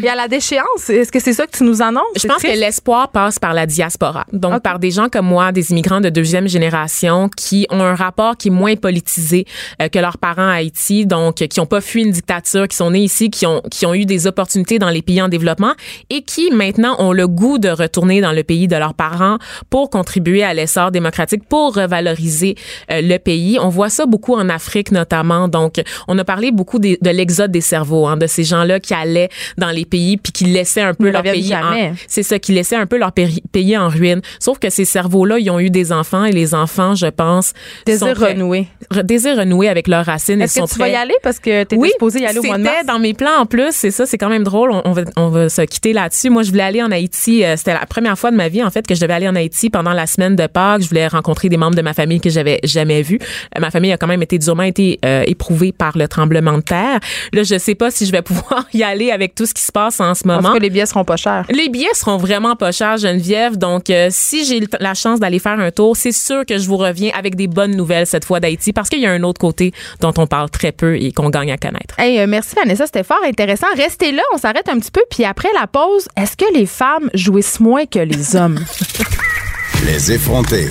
[0.03, 0.89] Et à la déchéance.
[0.89, 2.03] Est-ce que c'est ça que tu nous annonces?
[2.21, 4.25] Je pense que l'espoir passe par la diaspora.
[4.33, 8.37] Donc, par des gens comme moi, des immigrants de deuxième génération qui ont un rapport
[8.37, 9.45] qui est moins politisé
[9.81, 12.91] euh, que leurs parents à Haïti, donc qui n'ont pas fui une dictature, qui sont
[12.91, 15.73] nés ici, qui ont, qui ont eu des opportunités dans les pays en développement
[16.09, 19.37] et qui maintenant ont le goût de retourner dans le pays de leurs parents
[19.69, 22.55] pour contribuer à l'essor démocratique, pour revaloriser
[22.91, 23.57] euh, le pays.
[23.59, 25.47] On voit ça beaucoup en Afrique notamment.
[25.47, 28.93] Donc, on a parlé beaucoup des- de l'exode des cerveaux, hein, de ces gens-là qui
[28.93, 31.93] allaient dans les pays puis qui laissaient un peu Ils leur pays en- jamais.
[32.07, 34.21] c'est ça qui laissait un peu leur pays en ruine.
[34.39, 37.53] Sauf que ces cerveaux-là, ils ont eu des enfants et les enfants, je pense,
[37.85, 38.67] Désir sont prêts- renoué.
[38.91, 40.41] re- désir renouer avec leurs racines.
[40.41, 41.15] Est-ce que sont tu vas prêts- y aller?
[41.23, 42.75] Parce que étais oui, supposé y aller au mois de mars?
[42.79, 44.71] C'était dans mes plans en plus, c'est ça, c'est quand même drôle.
[44.71, 46.29] On, on va, on va se quitter là-dessus.
[46.29, 47.43] Moi, je voulais aller en Haïti.
[47.43, 49.35] euh, C'était la première fois de ma vie, en fait, que je devais aller en
[49.35, 50.81] Haïti pendant la semaine de Pâques.
[50.83, 53.19] Je voulais rencontrer des membres de ma famille que j'avais jamais vus.
[53.55, 56.61] Euh, Ma famille a quand même été durement été euh, éprouvée par le tremblement de
[56.61, 56.99] terre.
[57.33, 59.71] Là, je sais pas si je vais pouvoir y aller avec tout ce qui se
[59.71, 60.55] passe en ce Parce moment.
[60.55, 61.45] que les billets seront pas chers.
[61.49, 63.55] Les billets seront vraiment pas chers, Geneviève.
[63.57, 66.77] Donc, euh, si j'ai la chance d'aller faire un tour, c'est sûr que je vous
[66.77, 69.71] reviens avec des bonnes nouvelles cette fois d'Haïti parce qu'il y a un autre côté
[70.01, 71.97] dont on parle très peu et qu'on gagne à connaître.
[71.99, 73.67] Hey, euh, merci Vanessa, c'était fort intéressant.
[73.75, 77.09] Restez là, on s'arrête un petit peu, puis après la pause, est-ce que les femmes
[77.13, 78.59] jouissent moins que les hommes?
[79.85, 80.67] Les effrontés.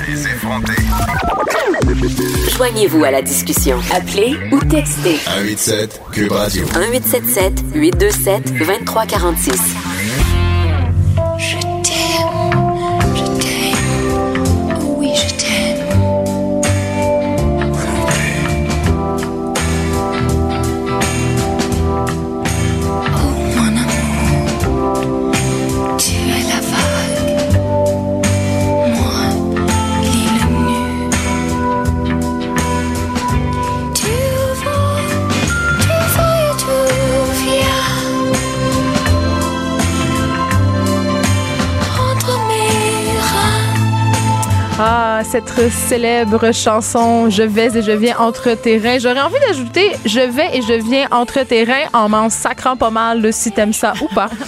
[2.57, 3.79] Joignez-vous à la discussion.
[3.93, 6.65] Appelez ou textez 187 Cube Radio.
[6.67, 10.26] 1877 827 2346.
[44.79, 45.06] Reins.
[45.25, 48.99] Cette célèbre chanson Je vais et je viens entre tes reins.
[48.99, 52.91] J'aurais envie d'ajouter Je vais et je viens entre tes reins en m'en sacrant pas
[52.91, 54.29] mal si t'aimes ça ou pas.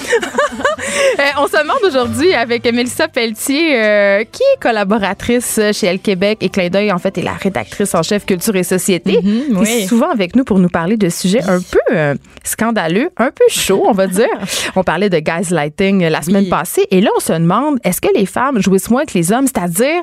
[1.18, 6.38] Euh, on se demande aujourd'hui avec Mélissa Pelletier, euh, qui est collaboratrice chez Elle Québec
[6.40, 9.20] et Clin d'œil, en fait, est la rédactrice en chef culture et société.
[9.22, 9.68] Oui.
[9.68, 12.14] est souvent avec nous pour nous parler de sujets un peu euh,
[12.44, 14.28] scandaleux, un peu chauds, on va dire.
[14.76, 16.50] on parlait de gaslighting la semaine Oui.
[16.50, 16.86] passée.
[16.90, 19.46] Et là, on se demande, est-ce que les femmes jouissent moins que les hommes?
[19.46, 20.02] C'est-à-dire,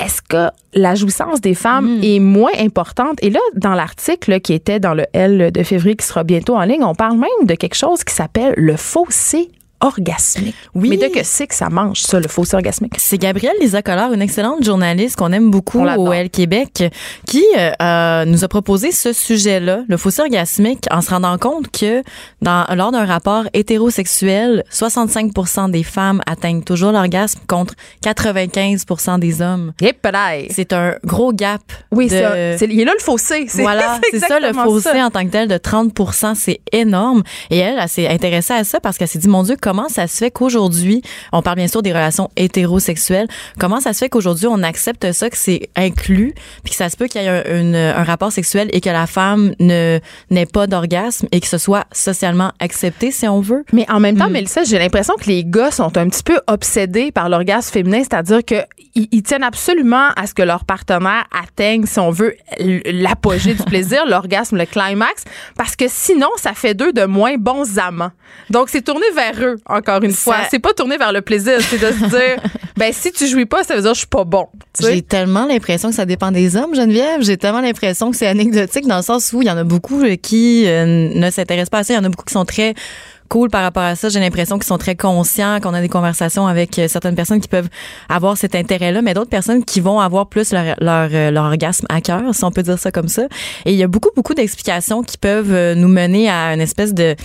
[0.00, 3.18] est-ce que la jouissance des femmes est moins importante?
[3.22, 6.62] Et là, dans l'article qui était dans le L de février qui sera bientôt en
[6.62, 9.50] ligne, on parle même de quelque chose qui s'appelle le fossé
[9.84, 10.54] orgasmique.
[10.74, 10.88] Oui.
[10.90, 12.94] Mais de que c'est que ça mange, ça, le fossé orgasmique?
[12.98, 16.84] C'est Gabrielle Lisa Collard, une excellente journaliste qu'on aime beaucoup au L Québec,
[17.26, 21.70] qui euh, euh, nous a proposé ce sujet-là, le fossé orgasmique, en se rendant compte
[21.70, 22.02] que
[22.42, 28.84] dans, lors d'un rapport hétérosexuel, 65% des femmes atteignent toujours l'orgasme contre 95
[29.18, 29.72] des hommes.
[29.80, 30.06] Yep.
[30.50, 31.60] C'est un gros gap.
[31.90, 33.46] Oui, de- c'est il est là le fossé.
[33.48, 35.06] C'est- Voilà, c'est ça le fossé ça.
[35.06, 35.92] en tant que tel de 30
[36.34, 37.22] c'est énorme.
[37.50, 40.06] Et elle, elle s'est intéressée à ça parce qu'elle s'est dit, mon Dieu, comment ça
[40.06, 41.02] se fait qu'aujourd'hui,
[41.32, 45.28] on parle bien sûr des relations hétérosexuelles, comment ça se fait qu'aujourd'hui, on accepte ça,
[45.30, 48.32] que c'est inclus, puis que ça se peut qu'il y ait un, une- un rapport
[48.32, 49.98] sexuel et que la femme ne
[50.30, 53.64] n'ait pas d'orgasme et que ce soit socialement accepté, si on veut?
[53.72, 54.32] Mais en même temps, Mm.
[54.32, 58.44] Mélissa, j'ai l'impression que les gars sont un petit peu obsédés par l'orgasme féminin, c'est-à-dire
[58.44, 58.56] que
[58.96, 62.34] ils, ils tiennent absolument à ce que leur partenaire atteigne, si on veut,
[62.84, 65.24] l'apogée du plaisir, l'orgasme, le climax,
[65.56, 68.12] parce que sinon, ça fait d'eux de moins bons amants.
[68.50, 70.38] Donc, c'est tourné vers eux, encore une fois.
[70.50, 72.36] C'est pas tourné vers le plaisir, c'est de se dire,
[72.76, 74.46] ben, si tu jouis pas, ça veut dire que je suis pas bon.
[74.76, 74.94] Tu sais?
[74.94, 77.22] J'ai tellement l'impression que ça dépend des hommes, Geneviève.
[77.22, 80.02] J'ai tellement l'impression que c'est anecdotique dans le sens où il y en a beaucoup
[80.02, 80.84] euh, qui euh,
[81.14, 81.94] ne s'intéressent pas à ça.
[81.94, 82.74] Il y en a beaucoup qui sont très
[83.28, 84.08] cool par rapport à ça.
[84.08, 87.48] J'ai l'impression qu'ils sont très conscients, qu'on a des conversations avec euh, certaines personnes qui
[87.48, 87.68] peuvent
[88.08, 91.86] avoir cet intérêt-là, mais d'autres personnes qui vont avoir plus leur, leur, euh, leur orgasme
[91.88, 93.22] à cœur, si on peut dire ça comme ça.
[93.64, 96.94] Et il y a beaucoup, beaucoup d'explications qui peuvent euh, nous mener à une espèce
[96.94, 97.16] de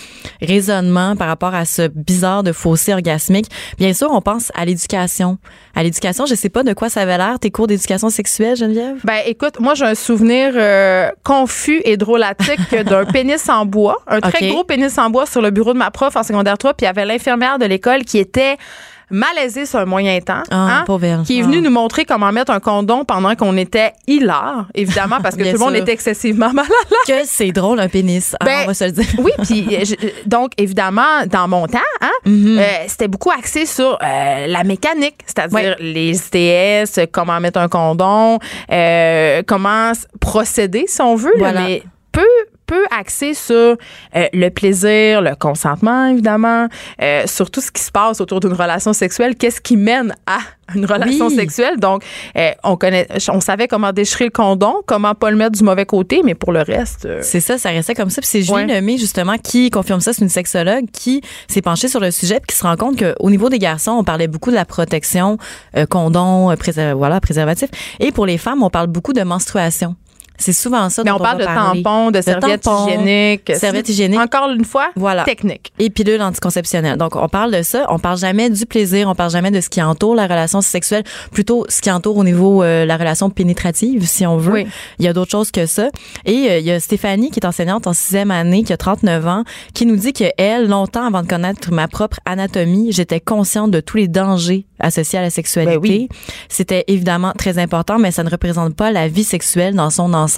[0.42, 3.48] raisonnement par rapport à ce bizarre de fossé orgasmique.
[3.78, 5.38] Bien sûr, on pense à l'éducation.
[5.76, 8.98] À l'éducation, je sais pas de quoi ça avait l'air, tes cours d'éducation sexuelle, Geneviève?
[9.04, 14.20] Ben, écoute, moi, j'ai un souvenir euh, confus et drôlatique d'un pénis en bois, un
[14.20, 16.86] très gros pénis en bois sur le bureau de ma prof en secondaire 3, puis
[16.86, 18.58] il y avait l'infirmière de l'école qui était
[19.12, 21.62] malaisée sur un moyen temps, Ah, hein, qui est venue Ah.
[21.62, 25.58] nous montrer comment mettre un condom pendant qu'on était hilar, évidemment, parce que tout le
[25.58, 25.82] monde sûr.
[25.82, 26.70] était excessivement malade.
[27.08, 28.36] Que c'est drôle, un pénis.
[28.40, 29.06] Ah, Ben, on va se le dire.
[29.18, 32.60] Oui, puis euh, je- donc évidemment dans mon temps, hein, Mhm.
[32.60, 38.38] euh, c'était beaucoup axé sur euh, la mécanique, c'est-à-dire les ITS, comment mettre un condom,
[38.72, 41.82] euh, comment procéder si on veut, là, mais
[42.12, 42.22] peu
[42.70, 43.76] peu axé sur euh,
[44.32, 46.68] le plaisir, le consentement évidemment,
[47.02, 50.38] euh, sur tout ce qui se passe autour d'une relation sexuelle, qu'est-ce qui mène à
[50.76, 51.36] une relation Oui.
[51.36, 51.78] sexuelle?
[51.80, 52.04] Donc
[52.38, 55.86] euh, on connaît on savait comment déchirer le condom, comment pas le mettre du mauvais
[55.86, 58.22] côté, mais pour le reste euh, C'est ça, ça restait comme ça.
[58.22, 58.68] Puis c'est Julie Ouais.
[58.68, 60.14] Lemay, justement, qui confirme ça.
[60.14, 63.30] C'est une sexologue qui s'est penchée sur le sujet puis qui se rend compte qu'au
[63.32, 65.38] niveau des garçons, on parlait beaucoup de la protection,
[65.76, 67.70] euh, condom, euh, voilà, préservatif.
[68.00, 69.96] Et pour les femmes, on parle beaucoup de menstruation.
[70.40, 73.52] C'est souvent ça Mais dont on parle va de tampons, de serviettes tampons, hygiéniques.
[73.56, 74.20] serviettes hygiéniques.
[74.20, 75.24] Encore une fois, Voilà.
[75.26, 75.72] technique.
[75.80, 76.98] Et pilule anticonceptionnelle.
[76.98, 77.86] Donc, on parle de ça.
[77.90, 79.08] On parle jamais du plaisir.
[79.10, 81.04] On parle jamais de ce qui entoure la relation sexuelle.
[81.32, 84.54] Plutôt ce qui entoure au niveau euh, la relation pénétrative, si on veut.
[84.54, 84.68] Oui.
[84.98, 85.90] Il y a d'autres choses que ça.
[86.26, 89.28] Et euh, il y a Stéphanie, qui est enseignante en sixième année, qui a 39
[89.28, 93.72] ans, qui nous dit que elle, longtemps avant de connaître ma propre anatomie, j'étais consciente
[93.72, 95.78] de tous les dangers associés à la sexualité.
[95.78, 96.10] Ben oui.
[96.48, 100.29] C'était évidemment très important, mais ça ne représente pas la vie sexuelle dans son ensemble.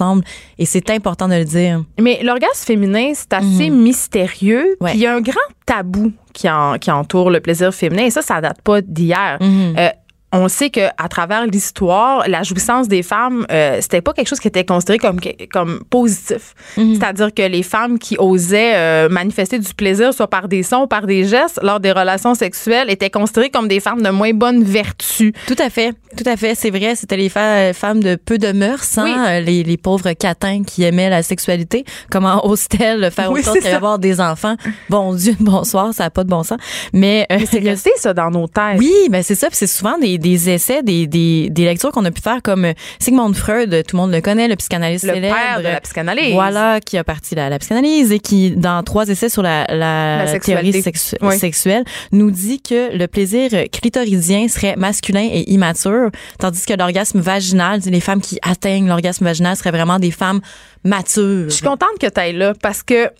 [0.58, 1.84] Et c'est important de le dire.
[2.00, 4.76] Mais l'orgasme féminin, c'est assez mystérieux.
[4.80, 4.84] Mhm.
[4.84, 4.90] Ouais.
[4.90, 5.34] Puis il y a un grand
[5.66, 8.04] tabou qui, en- qui entoure le plaisir féminin.
[8.04, 9.38] Et ça, ça date pas d'hier.
[9.40, 9.74] Mhm.
[9.78, 9.88] Euh,
[10.32, 14.40] on sait que à travers l'histoire, la jouissance des femmes, euh, c'était pas quelque chose
[14.40, 15.20] qui était considéré comme
[15.52, 16.54] comme positif.
[16.76, 16.94] Mhm.
[16.94, 21.06] C'est-à-dire que les femmes qui osaient euh, manifester du plaisir, soit par des sons, par
[21.06, 25.32] des gestes, lors des relations sexuelles, étaient considérées comme des femmes de moins bonne vertu.
[25.46, 26.94] Tout à fait, tout à fait, c'est vrai.
[26.94, 29.14] C'était les fa- femmes de peu de mœurs, hein, Oui.
[29.28, 31.84] euh, les, les pauvres catins qui aimaient la sexualité.
[32.10, 33.52] Comment ose-t-elle faire Oui, ça.
[33.60, 34.56] qu'avoir des enfants?
[34.88, 36.58] Bon Dieu, bonsoir, ça n'a pas de bon sens.
[36.92, 38.78] Mais, euh, C'est resté ça dans nos têtes.
[38.78, 39.48] oui, ben c'est ça.
[39.48, 42.64] Puis c'est souvent des, des essais, des, des, des lectures qu'on a pu faire comme
[42.64, 45.34] euh, Sigmund Freud, tout le monde le connaît, le psychanalyste Le célèbre.
[45.34, 46.32] père de la psychanalyse.
[46.32, 50.24] Voilà, qui a parti la, la psychanalyse et qui, dans trois essais sur la, la,
[50.24, 50.82] La théorie sexualité.
[50.82, 51.38] sexu- Oui.
[51.38, 57.80] sexuelle, nous dit que le plaisir clitoridien serait masculin et immature, tandis que l'orgasme vaginal,
[57.84, 60.40] les femmes qui atteignent l'orgasme vaginal seraient vraiment des femmes
[60.84, 61.44] matures.
[61.48, 63.10] Je suis contente que tu ailles là parce que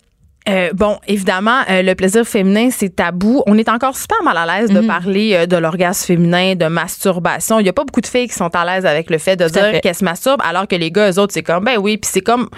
[0.49, 3.43] euh, bon, évidemment, euh, le plaisir féminin, c'est tabou.
[3.47, 4.87] On est encore super mal à l'aise de Mhm.
[4.87, 7.59] parler euh, de l'orgasme féminin, de masturbation.
[7.59, 9.45] Il y a pas beaucoup de filles qui sont à l'aise avec le fait de
[9.45, 11.97] Tout dire qu'elles se masturbent, alors que les gars, eux autres, c'est comme, ben oui,
[11.97, 12.49] puis c'est comme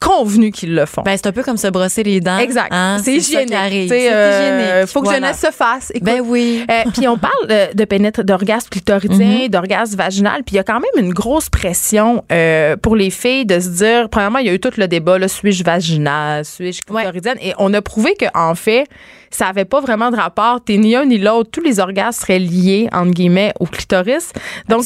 [0.00, 1.02] convenu qu'ils le font.
[1.02, 2.38] Ben, c'est un peu comme se brosser les dents.
[2.38, 2.68] exact.
[2.72, 3.50] hein, c'est hygiénique.
[3.50, 4.86] hygiénique.
[4.86, 5.26] faut que Voilà.
[5.28, 5.90] jeunesse se fasse.
[5.94, 6.64] Écoute, Ben oui.
[6.70, 9.48] euh, puis on parle de pénètre d'orgasme clitoridien, Mhm.
[9.48, 13.46] d'orgasme vaginal, puis il y a quand même une grosse pression euh, pour les filles
[13.46, 16.80] de se dire premièrement, il y a eu tout le débat là, suis-je vaginale, suis-je
[16.92, 17.02] Ouais.
[17.40, 18.86] Et on a prouvé que en fait,
[19.32, 22.38] ça avait pas vraiment de rapport, t'es ni un ni l'autre, tous les orgasmes seraient
[22.38, 24.32] liés entre guillemets au clitoris.
[24.68, 24.84] Donc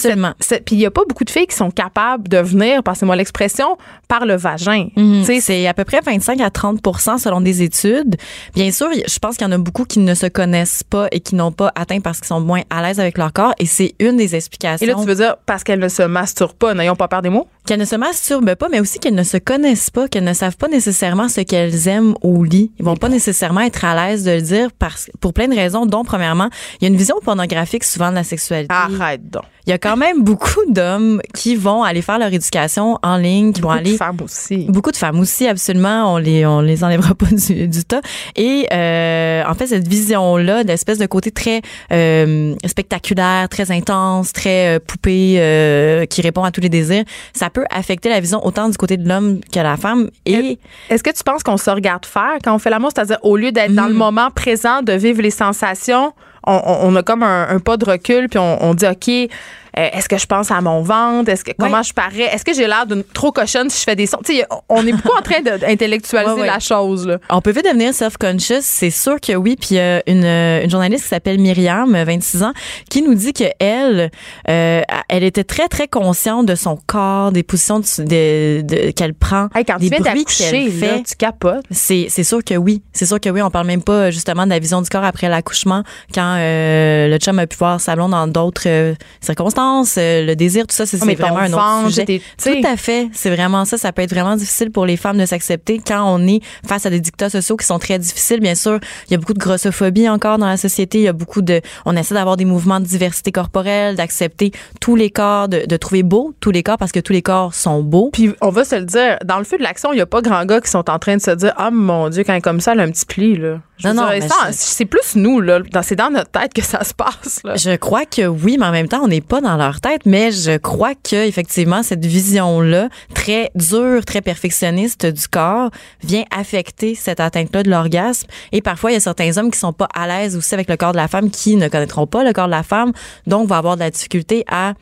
[0.64, 3.76] puis il y a pas beaucoup de filles qui sont capables de venir, passez-moi l'expression,
[4.08, 4.88] par le vagin.
[5.24, 8.16] Sais, C'est à peu près 25 à 30% selon des études.
[8.54, 11.20] Bien sûr, je pense qu'il y en a beaucoup qui ne se connaissent pas et
[11.20, 13.52] qui n'ont pas atteint parce qu'ils sont moins à l'aise avec leur corps.
[13.58, 14.86] Et c'est une des explications.
[14.86, 17.30] et là, tu veux dire parce qu'elles ne se masturbent pas, n'ayons pas peur des
[17.30, 17.46] mots?
[17.66, 20.56] Qu'elles ne se masturbent pas, mais aussi qu'elles ne se connaissent pas, qu'elles ne savent
[20.56, 22.70] pas nécessairement ce qu'elles aiment au lit.
[22.78, 25.86] Ils vont pas nécessairement être à l'aise de le dire parce, pour plein de raisons,
[25.86, 26.48] dont premièrement,
[26.80, 28.72] il y a une vision pornographique souvent de la sexualité.
[28.74, 29.44] Arrête donc.
[29.66, 33.52] Il y a quand même beaucoup d'hommes qui vont aller faire leur éducation en ligne,
[33.52, 34.66] qui vont Beaucoup de aller femmes aussi.
[34.68, 36.14] Beaucoup de femmes aussi, absolument.
[36.14, 38.00] On les, on les enlèvera pas du, du tas.
[38.36, 41.62] Et euh, en fait, cette vision-là, d'espèce de côté très
[41.92, 47.02] euh, spectaculaire, très intense, très euh, poupée, euh, qui répond à tous les désirs,
[47.32, 50.10] ça peut affecter la vision autant du côté de l'homme que de la femme.
[50.26, 50.60] Et
[50.90, 52.90] Est-ce que tu penses qu'on se regarde faire quand on fait l'amour?
[52.94, 56.12] C'est-à-dire, au lieu d'être dans le moment présent, de vivre les sensations,
[56.46, 59.30] on, on- a comme un, un pas de recul, puis on, on dit, OK,
[59.78, 61.30] euh, est-ce que je pense à mon ventre?
[61.30, 62.22] Est-ce que, comment je parais?
[62.32, 64.18] Est-ce que j'ai l'air d'une trop cochonne si je fais des sons?
[64.24, 67.18] Tu sais, on est beaucoup en train d'intellectualiser la chose, là.
[67.30, 69.56] On peut vite devenir self-conscious, c'est sûr que oui.
[69.56, 72.52] Puis il y a une, une journaliste qui s'appelle Myriam, 26 ans,
[72.90, 74.10] qui nous dit que elle,
[74.48, 79.14] euh, elle était très très consciente de son corps, des positions de, de- de- qu'elle
[79.14, 81.02] prend, Hey, quand des tu bruits qu'elle là, fait.
[81.02, 81.64] tu capotes.
[81.70, 83.42] C'est c'est sûr que oui, c'est sûr que oui.
[83.42, 85.82] On parle même pas justement de la vision du corps après l'accouchement,
[86.14, 89.65] quand euh, le chum a pu voir sa blonde dans d'autres euh, circonstances,
[89.96, 92.20] euh, le désir, tout ça, c'est Oh, mais c'est vraiment un autre sujet.
[92.42, 93.76] Tout à fait, c'est vraiment ça.
[93.76, 96.90] Ça peut être vraiment difficile pour les femmes de s'accepter quand on est face à
[96.90, 98.40] des dictats sociaux qui sont très difficiles.
[98.40, 100.98] Bien sûr, il y a beaucoup de grossophobie encore dans la société.
[100.98, 104.96] Il y a beaucoup de, on essaie d'avoir des mouvements de diversité corporelle, d'accepter tous
[104.96, 107.82] les corps, de, de trouver beau tous les corps parce que tous les corps sont
[107.82, 108.10] beaux.
[108.12, 110.22] Puis on va se le dire, dans le feu de l'action, il n'y a pas
[110.22, 112.42] grand gars qui sont en train de se dire Ah mon Dieu, quand elle est
[112.42, 113.36] comme ça, elle a un petit pli.
[113.36, 113.60] Là.
[113.78, 115.60] Je Non, non, je- c'est plus nous, là.
[115.82, 117.40] C'est dans notre tête que ça se passe.
[117.44, 117.56] Là.
[117.56, 120.02] Je crois que oui, mais en même temps, on n'est pas dans leur tête.
[120.06, 125.70] Mais je crois que effectivement, cette vision-là, très dure, très perfectionniste du corps,
[126.02, 128.26] vient affecter cette atteinte-là de l'orgasme.
[128.52, 130.76] Et parfois, il y a certains hommes qui sont pas à l'aise aussi avec le
[130.76, 132.92] corps de la femme, qui ne connaîtront pas le corps de la femme,
[133.26, 134.72] donc vont avoir de la difficulté à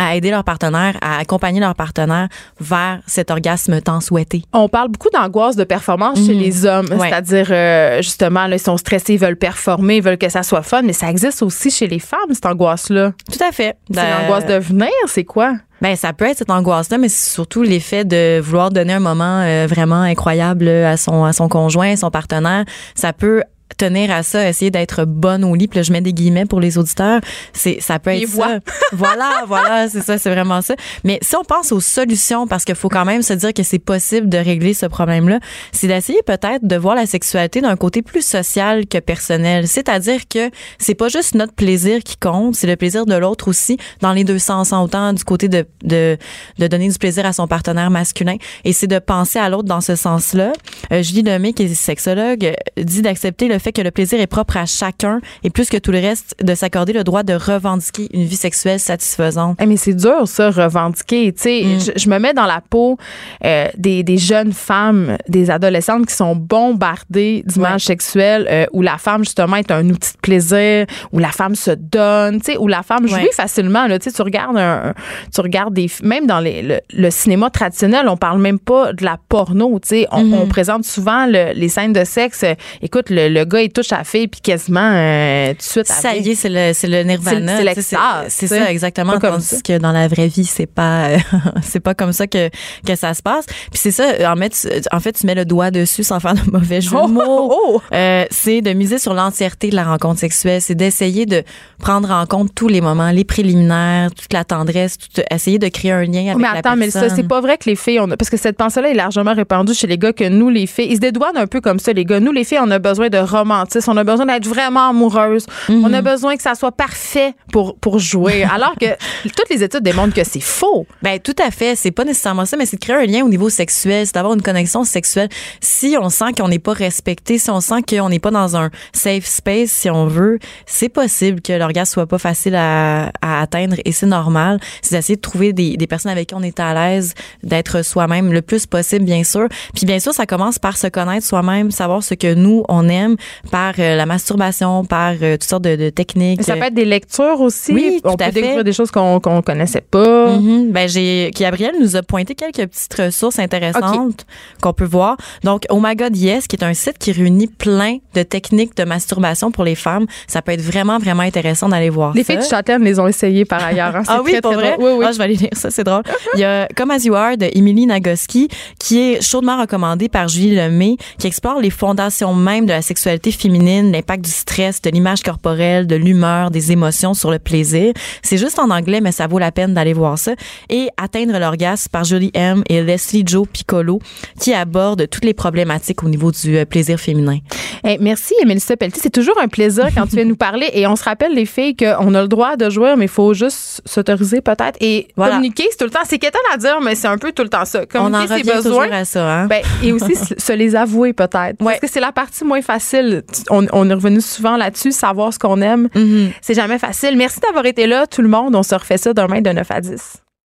[0.00, 2.28] à aider leur partenaire, à accompagner leur partenaire
[2.60, 4.42] vers cet orgasme tant souhaité.
[4.52, 6.40] On parle beaucoup d'angoisse de performance chez Mhm.
[6.40, 6.88] les hommes.
[6.92, 7.08] Ouais.
[7.08, 10.62] C'est-à-dire, euh, justement, là, ils sont stressés, ils veulent performer, ils veulent que ça soit
[10.62, 10.82] fun.
[10.82, 13.12] Mais ça existe aussi chez les femmes, cette angoisse-là.
[13.30, 13.76] Tout à fait.
[13.92, 15.54] C'est Euh, l'angoisse de venir, c'est quoi?
[15.82, 19.40] Ben ça peut être cette angoisse-là, mais c'est surtout l'effet de vouloir donner un moment
[19.42, 22.64] euh, vraiment incroyable à son à son conjoint, son partenaire.
[22.94, 23.42] Ça peut
[23.80, 25.66] tenir à ça, essayer d'être bonne au lit.
[25.66, 27.20] Puis là, je mets des guillemets pour les auditeurs.
[27.54, 28.48] C'est, ça peut être voix.
[28.48, 28.58] ça.
[28.92, 30.74] voilà, voilà, c'est ça, c'est vraiment ça.
[31.02, 33.78] Mais si on pense aux solutions, parce qu'il faut quand même se dire que c'est
[33.78, 35.40] possible de régler ce problème-là,
[35.72, 39.66] c'est d'essayer peut-être de voir la sexualité d'un côté plus social que personnel.
[39.66, 43.78] C'est-à-dire que c'est pas juste notre plaisir qui compte, c'est le plaisir de l'autre aussi,
[44.00, 46.18] dans les deux sens, en autant du côté de, de,
[46.58, 48.36] de donner du plaisir à son partenaire masculin.
[48.64, 50.52] Et c'est de penser à l'autre dans ce sens-là.
[50.92, 54.56] Euh, Julie Lemay, qui est sexologue, dit d'accepter le fait que le plaisir est propre
[54.56, 58.24] à chacun et plus que tout le reste, de s'accorder le droit de revendiquer une
[58.24, 59.56] vie sexuelle satisfaisante.
[59.60, 61.32] Eh, mais c'est dur, ça, revendiquer.
[61.32, 61.80] Tu sais, Mm.
[61.80, 62.96] je, je me mets dans la peau
[63.44, 68.98] euh, des, des jeunes femmes, des adolescentes qui sont bombardées d'images sexuelles euh, où la
[68.98, 72.68] femme, justement, est un outil de plaisir, où la femme se donne, tu sais, où
[72.68, 73.30] la femme jouit Ouais.
[73.32, 73.86] facilement.
[73.86, 74.94] Là, tu sais, tu regardes un,
[75.34, 79.04] tu regardes des, même dans les, le, le cinéma traditionnel, on parle même pas de
[79.04, 79.78] la porno.
[79.80, 80.34] Tu sais, on, Mm-hmm.
[80.42, 82.44] on présente souvent le- les scènes de sexe.
[82.82, 85.86] écoute, le, le gars il touche à la fille puis quasiment euh, tout de suite.
[85.86, 87.52] Ça y est, c'est le, c'est le nirvana.
[87.52, 89.18] C'est- c'est l'extase, ça, exactement.
[89.18, 89.56] Tandis ça.
[89.64, 91.18] que dans la vraie vie, c'est pas, euh,
[91.62, 92.48] c'est pas comme ça que,
[92.86, 93.46] que ça se passe.
[93.46, 96.34] Puis c'est ça, en fait, tu, en fait, tu mets le doigt dessus sans faire
[96.34, 97.22] de mauvais jeu de Oh, mots.
[97.26, 97.82] oh, oh.
[97.94, 100.60] Euh, c'est de miser sur l'entièreté de la rencontre sexuelle.
[100.60, 101.42] C'est d'essayer de
[101.78, 105.92] prendre en compte tous les moments, les préliminaires, toute la tendresse, tout, essayer de créer
[105.92, 107.16] un lien avec mais la attends, mais ça, personne.
[107.16, 109.74] c'est pas vrai que les filles, on a, parce que cette pensée-là est largement répandue
[109.74, 112.04] chez les gars que nous, les filles, ils se dédouanent un peu comme ça, les
[112.04, 112.20] gars.
[112.20, 113.18] Nous, les filles, on a besoin de
[113.50, 115.84] romantisme, on a besoin d'être vraiment amoureuses, Mhm.
[115.84, 118.44] on a besoin que ça soit parfait pour, pour jouer.
[118.54, 118.86] Alors que
[119.24, 120.86] toutes les études démontrent que c'est faux.
[121.02, 123.28] Ben tout à fait, c'est pas nécessairement ça, mais c'est de créer un lien au
[123.28, 125.28] niveau sexuel, c'est d'avoir une connexion sexuelle.
[125.60, 128.70] Si on sent qu'on n'est pas respecté, si on sent qu'on n'est pas dans un
[128.92, 133.76] safe space, si on veut, c'est possible que l'orgasme soit pas facile à, à atteindre
[133.84, 134.60] et c'est normal.
[134.82, 138.32] C'est d'essayer de trouver des, des personnes avec qui on est à l'aise, d'être soi-même
[138.32, 139.48] le plus possible, bien sûr.
[139.74, 143.16] Puis bien sûr, ça commence par se connaître soi-même, savoir ce que nous on aime,
[143.50, 146.38] par euh, la masturbation, par euh, toutes sortes de, de techniques.
[146.38, 147.72] Mais ça peut être des lectures aussi.
[147.72, 148.32] Oui, on tout peut à fait.
[148.40, 150.30] découvrir des choses qu'on qu'on connaissait pas.
[150.36, 150.70] Mhm.
[150.72, 154.26] Ben j'ai Gabriel nous a pointé quelques petites ressources intéressantes
[154.62, 155.16] qu'on peut voir.
[155.44, 158.84] Donc Oh My God Yes qui est un site qui réunit plein de techniques de
[158.84, 160.06] masturbation pour les femmes.
[160.26, 162.32] Ça peut être vraiment vraiment intéressant d'aller voir Les ça.
[162.34, 163.96] filles de Châtelaine les ont essayées par ailleurs.
[163.96, 164.02] hein.
[164.08, 164.76] Ah oui, très, pour très vrai?
[164.76, 164.90] drôle.
[164.92, 165.04] Oui, oui.
[165.08, 166.02] Ah, je vais aller lire ça, c'est drôle.
[166.34, 170.26] Il y a Comme As You Are de Emily Nagoski, qui est chaudement recommandé par
[170.28, 174.88] Julie Lemay, qui explore les fondations même de la sexualité féminine, l'impact du stress, de
[174.90, 177.92] l'image corporelle, de l'humeur, des émotions sur le plaisir.
[178.22, 180.32] C'est juste en anglais, mais ça vaut la peine d'aller voir ça.
[180.70, 182.62] Et Atteindre l'orgasme par Julie M.
[182.68, 184.00] et Leslie Joe Piccolo,
[184.38, 187.38] qui aborde toutes les problématiques au niveau du euh, plaisir féminin.
[187.84, 189.00] Hey, merci, Mélissa Pelletier.
[189.02, 190.68] C'est toujours un plaisir quand tu viens nous parler.
[190.74, 193.34] Et on se rappelle, les filles, qu'on a le droit de jouer, mais il faut
[193.34, 194.76] juste s'autoriser peut-être.
[194.80, 195.34] Et Voilà.
[195.36, 196.00] communiquer, c'est tout le temps.
[196.06, 197.80] C'est quétaine à dire, mais c'est un peu tout le temps ça.
[197.94, 198.84] On en Communiquer ses revient besoins.
[198.84, 199.46] toujours à ça, hein?
[199.46, 201.60] Ben, et aussi se se les avouer peut-être.
[201.60, 201.72] Ouais.
[201.72, 203.09] Parce que c'est la partie moins facile.
[203.50, 205.88] On, on est revenu souvent là-dessus, savoir ce qu'on aime.
[205.94, 206.30] Mhm.
[206.40, 207.16] C'est jamais facile.
[207.16, 208.54] Merci d'avoir été là, tout le monde.
[208.54, 210.22] On se refait ça demain de 9 à 10.